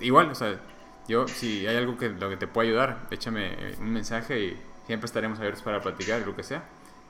[0.00, 0.60] igual, o sea,
[1.06, 5.06] yo, si hay algo que, lo que te pueda ayudar, échame un mensaje y siempre
[5.06, 6.64] estaremos abiertos para platicar, lo que sea.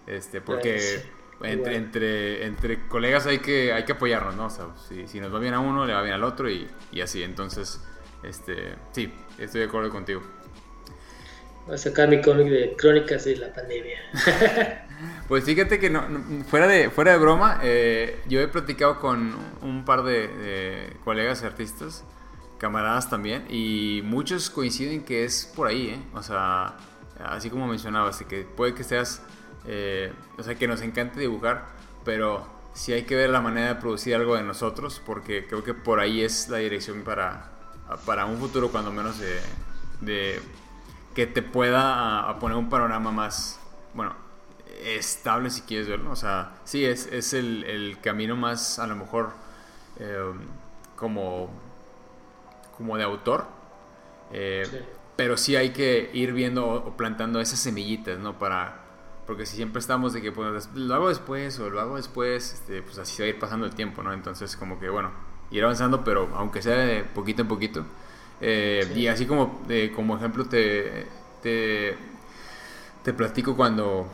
[0.07, 1.03] Este, porque
[1.43, 4.47] entre, entre, entre colegas hay que, hay que apoyarnos, ¿no?
[4.47, 6.69] O sea, si, si, nos va bien a uno, le va bien al otro y,
[6.93, 7.23] y así.
[7.23, 7.81] Entonces,
[8.23, 10.23] este, sí, estoy de acuerdo contigo.
[11.67, 13.99] Voy a sacar mi cómic de crónicas de la pandemia.
[15.29, 16.05] pues fíjate que no,
[16.47, 21.43] fuera, de, fuera de broma, eh, yo he platicado con un par de, de, colegas
[21.43, 22.05] artistas,
[22.59, 25.99] camaradas también, y muchos coinciden que es por ahí, ¿eh?
[26.13, 26.77] O sea,
[27.19, 29.23] así como mencionabas, que puede que seas
[29.67, 31.67] eh, o sea, que nos encante dibujar,
[32.05, 35.75] pero sí hay que ver la manera de producir algo de nosotros, porque creo que
[35.75, 37.51] por ahí es la dirección para,
[38.05, 39.19] para un futuro, cuando menos,
[40.01, 40.41] de,
[41.15, 43.61] que te pueda poner un panorama más,
[43.95, 44.15] bueno,
[44.83, 46.11] estable si quieres verlo.
[46.11, 49.33] O sea, sí, es, es el, camino más, a lo mejor,
[49.99, 50.33] eh,
[50.97, 51.51] como,
[52.77, 53.47] como de autor.
[54.33, 54.65] Eh,
[55.17, 58.39] pero sí hay que ir viendo o plantando esas semillitas, ¿no?
[58.39, 58.84] Para,
[59.27, 62.83] porque si siempre estamos de que pues, lo hago después o lo hago después, este,
[62.83, 64.13] pues así se va a ir pasando el tiempo, ¿no?
[64.13, 65.11] Entonces como que bueno,
[65.51, 67.85] ir avanzando, pero aunque sea de poquito en poquito.
[68.41, 69.63] Eh, y así como,
[69.95, 71.07] como ejemplo te,
[71.43, 71.97] te,
[73.03, 74.09] te platico cuando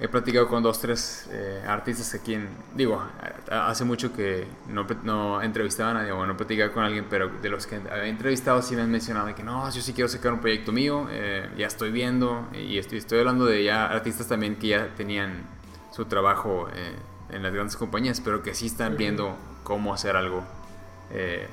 [0.00, 3.02] he platicado con dos, tres eh, artistas aquí en, digo,
[3.50, 7.48] hace mucho que no, no entrevistaba a nadie o no platicaba con alguien, pero de
[7.48, 10.40] los que había entrevistado sí me han mencionado que no, yo sí quiero sacar un
[10.40, 14.68] proyecto mío, eh, ya estoy viendo y estoy, estoy hablando de ya artistas también que
[14.68, 15.44] ya tenían
[15.92, 16.96] su trabajo eh,
[17.30, 20.44] en las grandes compañías, pero que sí están viendo cómo hacer algo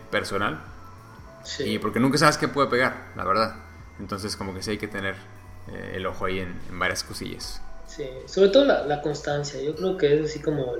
[0.09, 0.59] personal.
[1.59, 3.55] Y porque nunca sabes qué puede pegar, la verdad.
[3.99, 5.15] Entonces como que sí hay que tener
[5.93, 7.61] el ojo ahí en, en varias cosillas.
[7.95, 9.61] Sí, sobre todo la, constancia.
[9.61, 10.75] Yo creo que es así como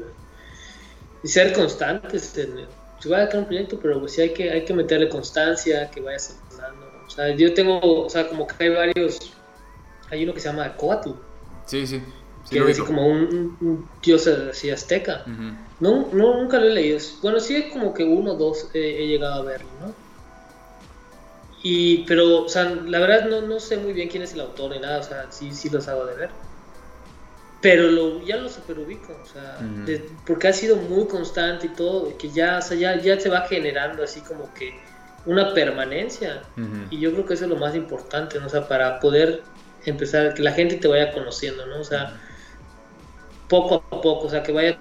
[1.26, 2.38] ser constantes.
[2.38, 2.68] En,
[2.99, 5.99] si voy a un proyecto, pero pues sí hay que, hay que meterle constancia, que
[5.99, 6.88] vaya sonando.
[7.05, 9.34] O sea, yo tengo, o sea, como que hay varios.
[10.09, 11.12] Hay uno que se llama Coatl.
[11.66, 12.01] Sí, sí.
[12.49, 15.26] que es así como un, dios así azteca.
[15.82, 16.99] no, no, nunca lo he leído.
[17.22, 19.93] Bueno, sí, como que uno o dos he, llegado a verlo, ¿no?
[21.62, 24.72] Y, pero, o sea, la verdad no, no sé muy bien quién es el autor
[24.72, 26.51] ni nada, o sea, sí, sí los hago de ver
[27.62, 29.59] pero lo, ya lo superubico, o sea,
[30.26, 33.41] porque ha sido muy constante y todo, que ya, o sea, ya, ya se va
[33.41, 34.80] generando así como que
[35.28, 36.41] una permanencia,
[36.89, 38.47] y yo creo que eso es lo más importante, ¿no?
[38.47, 39.43] O sea, para poder
[39.86, 41.82] empezar, que la gente te vaya conociendo, ¿no?
[41.82, 42.20] O sea,
[43.47, 44.80] poco a poco, o sea, que vaya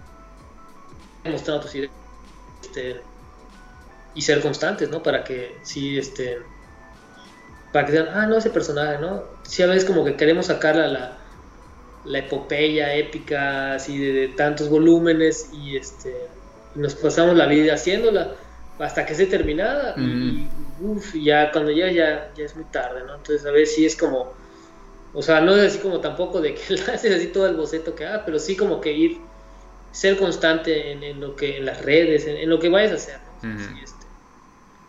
[1.24, 1.92] mostrando tus ideas,
[2.62, 3.02] este,
[4.14, 5.02] y ser constantes, ¿no?
[5.02, 6.38] Para que sí, este,
[7.74, 9.24] para que digan, ah, no, ese personaje, ¿no?
[9.42, 11.19] Sí, a veces como que queremos sacarla a la
[12.04, 16.14] la epopeya épica así de, tantos volúmenes y este
[16.74, 18.34] nos pasamos la vida haciéndola
[18.78, 20.48] hasta que esté terminada y
[20.80, 23.96] uf, ya cuando ya, ya ya es muy tarde no entonces a ver si es
[23.96, 24.32] como
[25.12, 28.06] o sea no es así como tampoco de que haces así todo el boceto que
[28.06, 29.18] haga pero sí como que ir
[29.92, 33.18] ser constante en, lo que en las redes en, lo que vayas a hacer
[33.82, 34.06] este,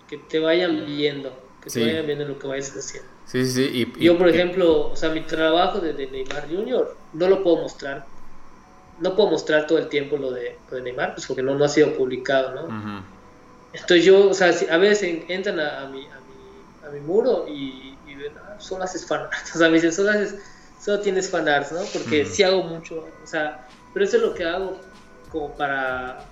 [0.08, 3.10] que te vayan viendo que te vayan viendo lo que vayas haciendo.
[3.26, 6.96] Sí, sí, Y, Yo, por ejemplo, o sea, mi trabajo de, Neymar Jr.
[7.14, 8.06] no lo puedo mostrar.
[9.00, 11.94] No puedo mostrar todo el tiempo lo de, Neymar, pues porque no, no ha sido
[11.96, 13.04] publicado, ¿no?
[13.74, 16.08] Entonces yo, o sea, a veces entran a, mi,
[16.86, 19.52] a, mi, muro y, ven, ah, solo haces fanarts.
[19.56, 20.36] O sea, me dicen, solo, haces,
[20.80, 21.82] solo tienes fanarts, ¿no?
[21.94, 24.80] Porque sí hago mucho, o sea, pero eso es lo que hago
[25.32, 26.26] como para,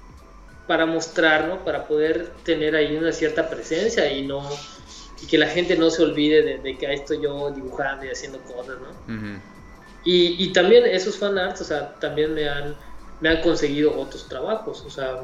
[0.67, 1.63] para mostrar, ¿no?
[1.63, 4.47] Para poder tener ahí una cierta presencia y no
[5.21, 8.39] y que la gente no se olvide de, que ahí estoy yo dibujando y haciendo
[8.43, 9.41] cosas, ¿no?
[10.03, 12.75] Y, y, también esos fanarts, o sea, también me han,
[13.19, 15.21] me han conseguido otros trabajos, o sea,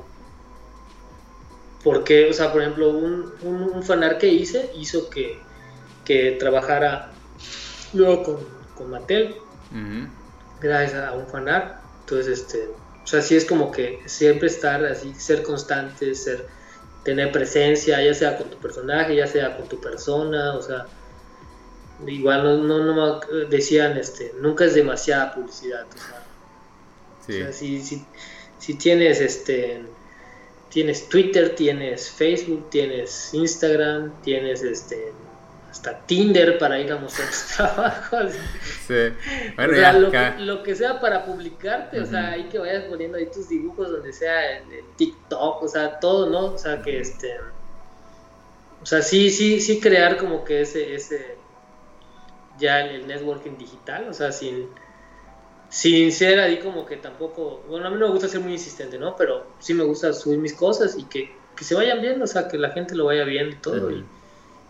[1.84, 5.40] porque, o sea, por ejemplo, un, un, fanart que hice hizo que,
[6.04, 7.12] que trabajara
[7.94, 8.38] luego con,
[8.76, 9.36] con Mattel.
[10.60, 11.80] gracias a un fanart.
[12.02, 12.70] Entonces, este,
[13.04, 16.48] o sea, sí es como que siempre estar así, ser constante, ser,
[17.04, 20.88] tener presencia, ya sea con tu personaje, ya sea con tu persona, o sea,
[22.08, 23.20] igual no, no, no
[23.50, 28.06] decían, este, nunca es demasiada publicidad, o sea, si, si,
[28.60, 29.82] si, tienes, este,
[30.70, 35.14] tienes Twitter, tienes Facebook, tienes Instagram, tienes, este,
[35.76, 38.32] hasta Tinder para ir a mostrar tus trabajos.
[38.88, 38.94] Sí.
[39.58, 40.10] Bueno,
[40.40, 44.14] lo, que, sea para publicarte, o sea, ahí que vayas poniendo ahí tus dibujos donde
[44.14, 46.54] sea en, TikTok, o sea, todo, ¿no?
[46.54, 47.36] O sea, que este.
[48.82, 51.36] O sea, sí, sí, sí crear como que ese, ese.
[52.58, 54.70] Ya el networking digital, o sea, sin.
[55.68, 57.64] Sin ser ahí como que tampoco.
[57.68, 59.16] Bueno, a mí no me gusta ser muy insistente, ¿no?
[59.16, 62.48] Pero sí me gusta subir mis cosas y que, que se vayan viendo, o sea,
[62.48, 63.92] que la gente lo vaya viendo y todo.
[63.92, 64.06] y,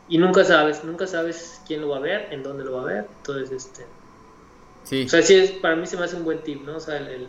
[0.07, 2.86] y nunca sabes, nunca sabes quién lo va a ver, en dónde lo va a
[2.86, 3.07] ver.
[3.18, 3.86] Entonces, este.
[4.84, 5.03] Sí.
[5.06, 6.78] O sea, sí, es, para mí se me hace un buen tip, ¿no?
[6.78, 7.28] O sea, el,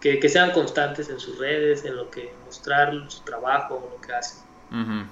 [0.00, 4.12] que, que, sean constantes en sus redes, en lo que mostrar su trabajo, lo que
[4.12, 4.42] hacen.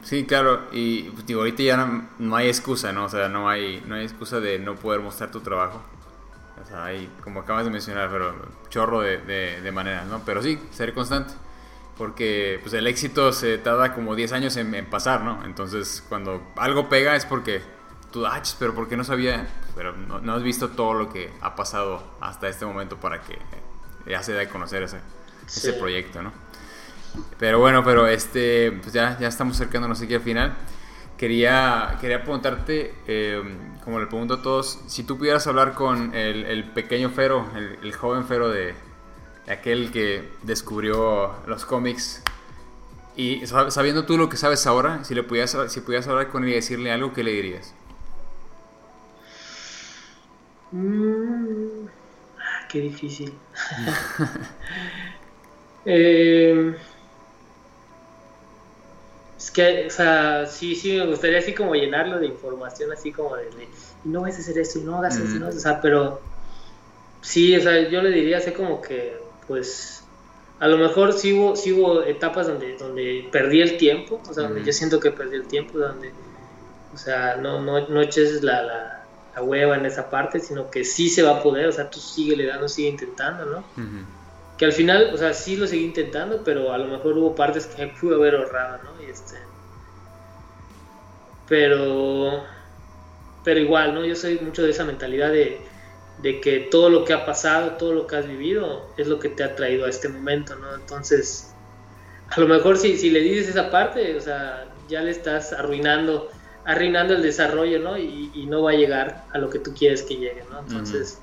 [0.02, 1.76] Sí, claro, y pues, digo, ahorita ya
[2.18, 3.04] no, hay excusa, ¿no?
[3.04, 5.82] O sea, no hay, no hay excusa de no poder mostrar tu trabajo.
[6.62, 8.34] O sea, hay, como acabas de mencionar, pero
[8.70, 10.22] chorro de, de, de maneras, ¿no?
[10.24, 11.34] Pero sí, ser constante
[12.00, 15.44] porque pues el éxito se tarda como 10 años en, pasar, ¿no?
[15.44, 17.60] Entonces cuando algo pega es porque
[18.10, 19.46] tú, ah, pero ¿por qué no sabía?
[19.76, 23.38] Pero no, has visto todo lo que ha pasado hasta este momento para que
[24.06, 24.98] ya se dé a conocer ese,
[25.46, 26.32] ese proyecto, ¿no?
[27.38, 30.56] Pero bueno, pero este, pues ya, ya estamos acercándonos aquí al final.
[31.16, 36.64] Quería, quería preguntarte, em, como le pregunto a todos, si tú pudieras hablar con el,
[36.72, 37.46] pequeño Fero,
[37.82, 38.74] el joven Fero de,
[39.50, 42.22] aquel que descubrió los cómics.
[43.16, 46.50] Y sabiendo tú lo que sabes ahora, si le pudieras, si pudieras hablar con él
[46.50, 47.74] y decirle algo, ¿qué le dirías?
[50.72, 51.86] Mm,
[52.68, 53.34] qué difícil.
[55.86, 56.76] Eh,
[59.40, 63.36] es que, o sea, sí, sí, me gustaría así como llenarlo de información, así como
[63.36, 63.48] de,
[64.04, 66.20] no vas a hacer esto y no hagas eso, o sea, pero
[67.22, 70.04] sí, o sea, yo le diría así como que pues
[70.58, 74.42] a lo mejor sí hubo, sí hubo etapas donde, donde perdí el tiempo, o sea,
[74.44, 76.12] donde yo siento que perdí el tiempo, donde,
[76.92, 78.96] o sea, no, no, no eches la, la,
[79.42, 82.36] hueva en esa parte, sino que sí se va a poder, o sea, tú sigue
[82.36, 83.64] le dando, sigue intentando, ¿no?
[84.60, 87.66] Que al final, o sea, sí lo seguí intentando, pero a lo mejor hubo partes
[87.66, 89.02] que pude haber ahorrado, ¿no?
[89.02, 89.38] Y este,
[91.48, 92.44] pero,
[93.42, 94.04] pero igual, ¿no?
[94.04, 95.60] Yo soy mucho de esa mentalidad de
[96.22, 99.28] de que todo lo que ha pasado, todo lo que has vivido, es lo que
[99.28, 100.74] te ha traído a este momento, ¿no?
[100.74, 101.52] Entonces,
[102.28, 106.30] a lo mejor si, si le dices esa parte, o sea, ya le estás arruinando,
[106.64, 107.96] arruinando el desarrollo, ¿no?
[107.96, 110.58] Y, no va a llegar a lo que tú quieres que llegue, ¿no?
[110.60, 111.20] Entonces,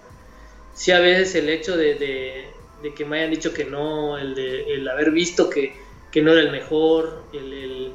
[0.73, 2.49] sí a veces el hecho de,
[2.95, 5.75] que me hayan dicho que no, el, de, el haber visto que,
[6.11, 7.93] que no era el mejor, el,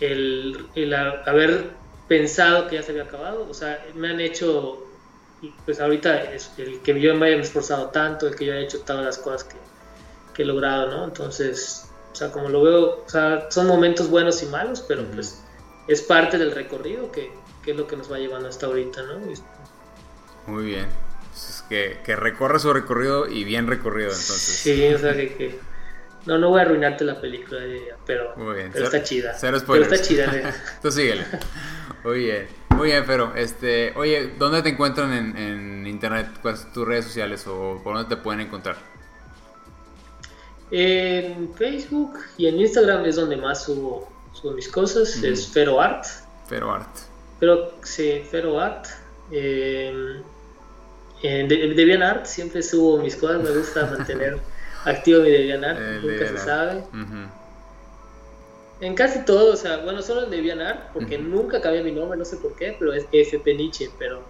[0.00, 1.70] el, el haber
[2.08, 4.86] pensado que ya se había acabado, o sea, me han hecho
[5.64, 8.80] pues ahorita es el que yo me haya esforzado tanto, el que yo haya hecho
[8.80, 9.56] todas las cosas que,
[10.42, 11.04] he logrado, ¿no?
[11.04, 15.42] Entonces, o sea, como lo veo, o sea, son momentos buenos y malos, pero pues
[15.88, 17.30] es parte del recorrido que,
[17.64, 19.18] es lo que nos va llevando hasta ahorita, ¿no?
[20.46, 20.86] Muy bien.
[21.68, 24.60] Que, que recorra su recorrido y bien recorrido, entonces.
[24.62, 25.58] Sí, o sea, que,
[26.26, 27.60] no, no voy a arruinarte la película,
[28.04, 29.34] pero, pero está chida.
[29.38, 30.52] Cero pero está chida.
[30.82, 31.24] Tú síguele.
[32.02, 32.46] Muy bien.
[32.70, 36.26] Muy bien, pero este, oye, ¿dónde te encuentran en, internet?
[36.42, 38.76] ¿Cuáles son tus redes sociales o por dónde te pueden encontrar?
[40.72, 44.08] En Facebook y en Instagram es donde más subo,
[44.54, 46.04] mis cosas, es FeroArt.
[46.48, 46.88] FeroArt.
[47.38, 48.86] Pero sí, FeroArt.
[49.30, 50.20] Eh,
[51.22, 54.38] en DeviantArt siempre subo mis cosas, me gusta mantener
[54.84, 56.84] activo mi DeviantArt, nunca se sabe.
[58.78, 62.24] En casi todo, o sea, bueno, solo en DeviantArt, porque nunca cambié mi nombre, no
[62.24, 64.22] sé por qué, pero es FP Nietzsche, pero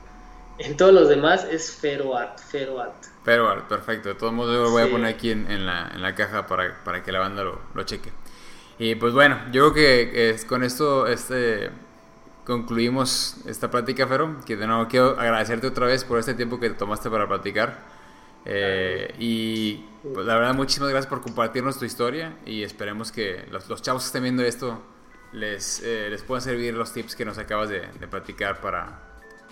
[0.58, 2.94] en todos los demás es FeroArt, FeroArt.
[3.24, 4.08] FeroArt, perfecto.
[4.08, 6.82] De todos modos, yo lo voy a poner aquí en, la, en la caja para,
[6.84, 8.10] para, que la banda lo, lo, cheque.
[8.78, 11.70] Y pues bueno, yo creo que es, con esto este,
[12.46, 14.36] concluimos esta plática, Fero.
[14.46, 17.78] Que de quiero agradecerte otra vez por este tiempo que te tomaste para platicar.
[18.44, 23.82] Eh, y pues, la verdad, muchísimas gracias por compartirnos tu historia y esperemos que los,
[23.82, 24.80] chavos que estén viendo esto
[25.32, 29.00] les, eh, les puedan servir los tips que nos acabas de, platicar para,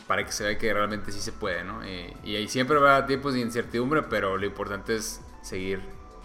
[0.07, 1.81] para que se vea que realmente sí se puede, ¿no?
[1.85, 5.81] Y, ahí siempre va a tiempos de incertidumbre, pero lo importante es seguir,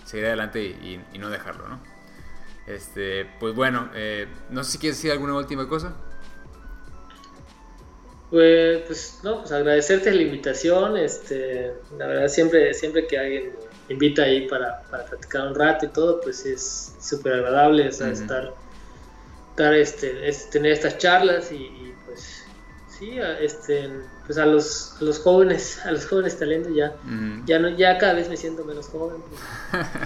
[0.06, 1.80] seguir adelante y, no dejarlo, ¿no?
[2.68, 5.96] Este, pues bueno, eh, no sé si quieres decir alguna última cosa.
[8.30, 13.54] Pues, pues, no, pues agradecerte la invitación, este, la verdad siempre, siempre que alguien
[13.90, 19.74] invita ahí para, para platicar un rato y todo, pues es súper agradable estar, estar
[19.74, 22.46] este, tener estas charlas y, pues
[22.88, 23.90] sí, este,
[24.28, 26.96] pues a los, los jóvenes, a los jóvenes talentos ya,
[27.46, 29.42] ya no, ya cada vez me siento menos joven, pues.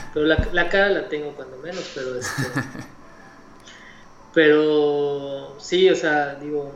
[0.14, 2.44] pero la, la, cara la tengo cuando menos, pero este,
[4.34, 6.74] pero sí, o sea, digo,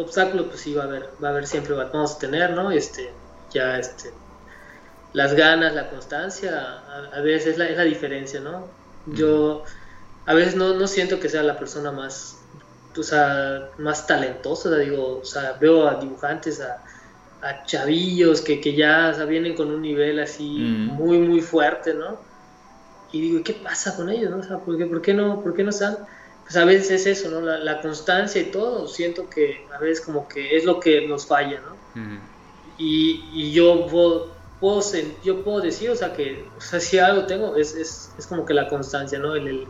[0.00, 2.70] obstáculos pues sí va a haber, va a haber siempre vamos a tener, ¿no?
[2.70, 3.10] Este,
[3.52, 4.12] ya este,
[5.12, 6.82] las ganas, la constancia,
[7.12, 8.66] a, veces es la, es la, diferencia, ¿no?
[9.06, 9.64] Yo
[10.26, 12.38] a veces no, no siento que sea la persona más,
[12.96, 16.82] o sea, más talentosa, digo, o sea, veo a dibujantes, a,
[17.42, 22.18] a chavillos que, que ya vienen con un nivel así muy, muy fuerte, ¿no?
[23.12, 24.38] Y digo, ¿qué pasa con ellos, no?
[24.38, 25.98] O sea, ¿por qué, por qué no, por qué no están?
[26.50, 27.40] Pues a veces es eso, ¿no?
[27.40, 31.60] La, constancia y todo, siento que a veces como que es lo que nos falla,
[31.60, 31.76] ¿no?
[32.76, 34.32] y, y, yo puedo,
[35.22, 38.44] yo puedo decir, o sea, que o sea, si algo tengo, es, es, es, como
[38.44, 39.36] que la constancia, ¿no?
[39.36, 39.68] El,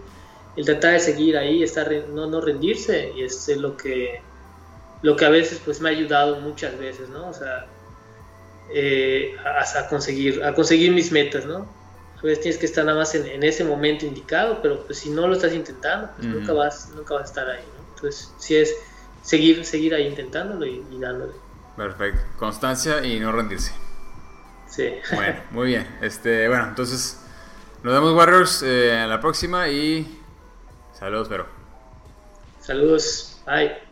[0.57, 4.23] el, tratar de seguir ahí, estar, no, no rendirse, y es lo que,
[5.03, 7.29] lo que a veces pues me ha ayudado muchas veces, ¿no?
[7.29, 7.67] O sea,
[8.73, 11.69] eh, a, a, conseguir, a conseguir mis metas, ¿no?
[12.21, 15.27] A veces tienes que estar nada más en, ese momento indicado, pero pues si no
[15.27, 17.95] lo estás intentando, pues nunca, vas, nunca vas a estar ahí, ¿no?
[17.95, 18.75] Entonces, sí es
[19.23, 21.33] seguir, seguir ahí intentándolo y, dándole.
[21.77, 22.21] Perfecto.
[22.39, 23.73] Constancia y no rendirse.
[24.69, 24.93] Sí.
[25.15, 25.87] Bueno, muy bien.
[26.03, 27.19] Este, bueno, entonces
[27.83, 30.21] nos vemos Warriors eh, a la próxima y
[30.93, 31.47] saludos, pero.
[32.61, 33.41] Saludos.
[33.47, 33.90] Bye.